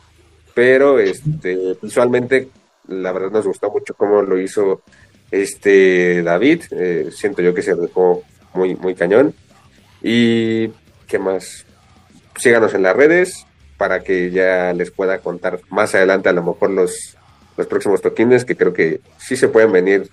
[0.54, 2.48] pero este, visualmente,
[2.88, 4.82] la verdad nos gustó mucho cómo lo hizo
[5.30, 8.22] este David, eh, siento yo que se dejó
[8.54, 9.34] muy, muy cañón.
[10.02, 10.68] Y
[11.06, 11.64] qué más,
[12.36, 13.46] síganos en las redes
[13.78, 17.16] para que ya les pueda contar más adelante a lo mejor los,
[17.56, 20.08] los próximos toquines que creo que sí se pueden venir.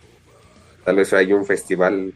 [0.84, 2.13] Tal vez hay un festival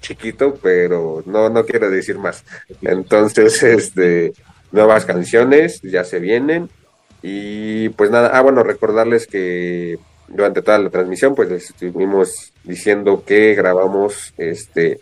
[0.00, 2.44] chiquito, pero no, no quiero decir más.
[2.82, 4.32] Entonces, este,
[4.72, 6.68] nuevas canciones ya se vienen.
[7.22, 9.98] Y pues nada, ah, bueno, recordarles que
[10.28, 15.00] durante toda la transmisión, pues les estuvimos diciendo que grabamos este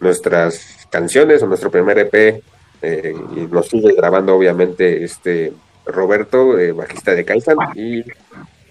[0.00, 2.42] nuestras canciones o nuestro primer EP
[2.82, 5.52] eh, y nos sigue grabando obviamente este
[5.86, 8.04] Roberto, eh, bajista de Kaisan, y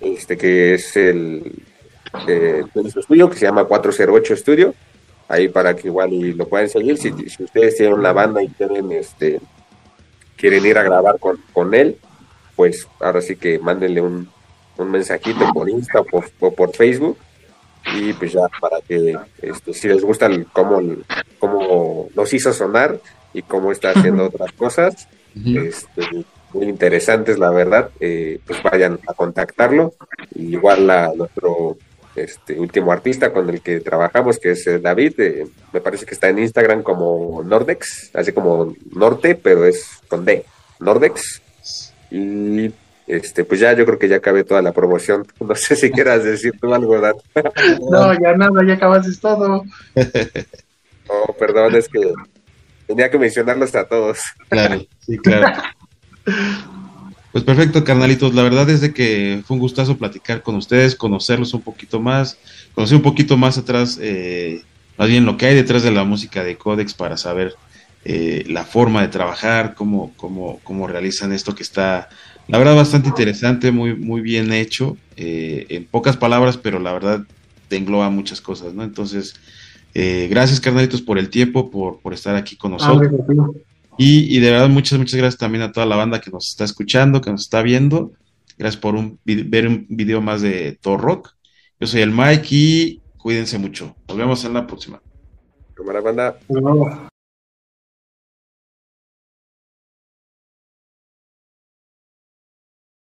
[0.02, 1.64] este que es el
[2.28, 2.64] eh,
[2.98, 4.74] estudio que se llama 408 Studio,
[5.28, 8.92] ahí para que igual y lo puedan seguir, si, ustedes tienen la banda y tienen
[8.92, 9.40] este
[10.36, 11.98] quieren ir a grabar con, con él,
[12.56, 14.28] pues ahora sí que mándenle un,
[14.78, 17.18] un mensajito por Insta o por, Facebook.
[17.96, 20.80] Y pues ya para que este, si les gusta el, cómo,
[21.40, 23.00] cómo nos hizo sonar
[23.34, 29.14] y cómo está haciendo otras cosas, este, muy interesantes la verdad, eh, pues vayan a
[29.14, 29.94] contactarlo.
[30.36, 31.78] igual a nuestro
[32.16, 36.14] este último artista con el que trabajamos, que es eh, David, eh, me parece que
[36.14, 40.46] está en Instagram como Nordex, así como Norte, pero es con D,
[40.80, 41.42] Nordex.
[42.10, 42.74] Y
[43.08, 45.26] este, pues ya yo creo que ya acabé toda la promoción.
[45.40, 47.16] No sé si quieras decir tú algo, Dan.
[47.92, 49.64] No, ya nada, ya acabaste todo.
[51.08, 52.14] Oh, perdón, es que
[52.88, 54.20] tenía que mencionarlos a todos.
[54.50, 55.62] Claro, sí, claro.
[57.32, 58.36] Pues perfecto, carnalitos.
[58.36, 62.38] La verdad es de que fue un gustazo platicar con ustedes, conocerlos un poquito más,
[62.74, 64.64] conocer un poquito más atrás, eh,
[64.98, 67.56] más bien lo que hay detrás de la música de Codex para saber
[68.04, 72.10] eh, la forma de trabajar, cómo, cómo, cómo realizan esto que está,
[72.50, 77.24] la verdad, bastante interesante, muy, muy bien hecho, eh, en pocas palabras, pero la verdad
[77.70, 78.84] te engloba muchas cosas, ¿no?
[78.84, 79.36] Entonces,
[79.94, 83.10] gracias, carnalitos, por el tiempo, por, por estar aquí con nosotros.
[84.04, 87.22] Y, de verdad, muchas, muchas gracias también a toda la banda que nos está escuchando,
[87.22, 88.14] que nos está viendo.
[88.58, 91.36] Gracias por un, ver un video más de Thor Rock.
[91.80, 93.96] Yo soy el Mike y cuídense mucho.
[94.08, 95.00] Nos vemos en la próxima.
[95.76, 97.11] Cámara banda.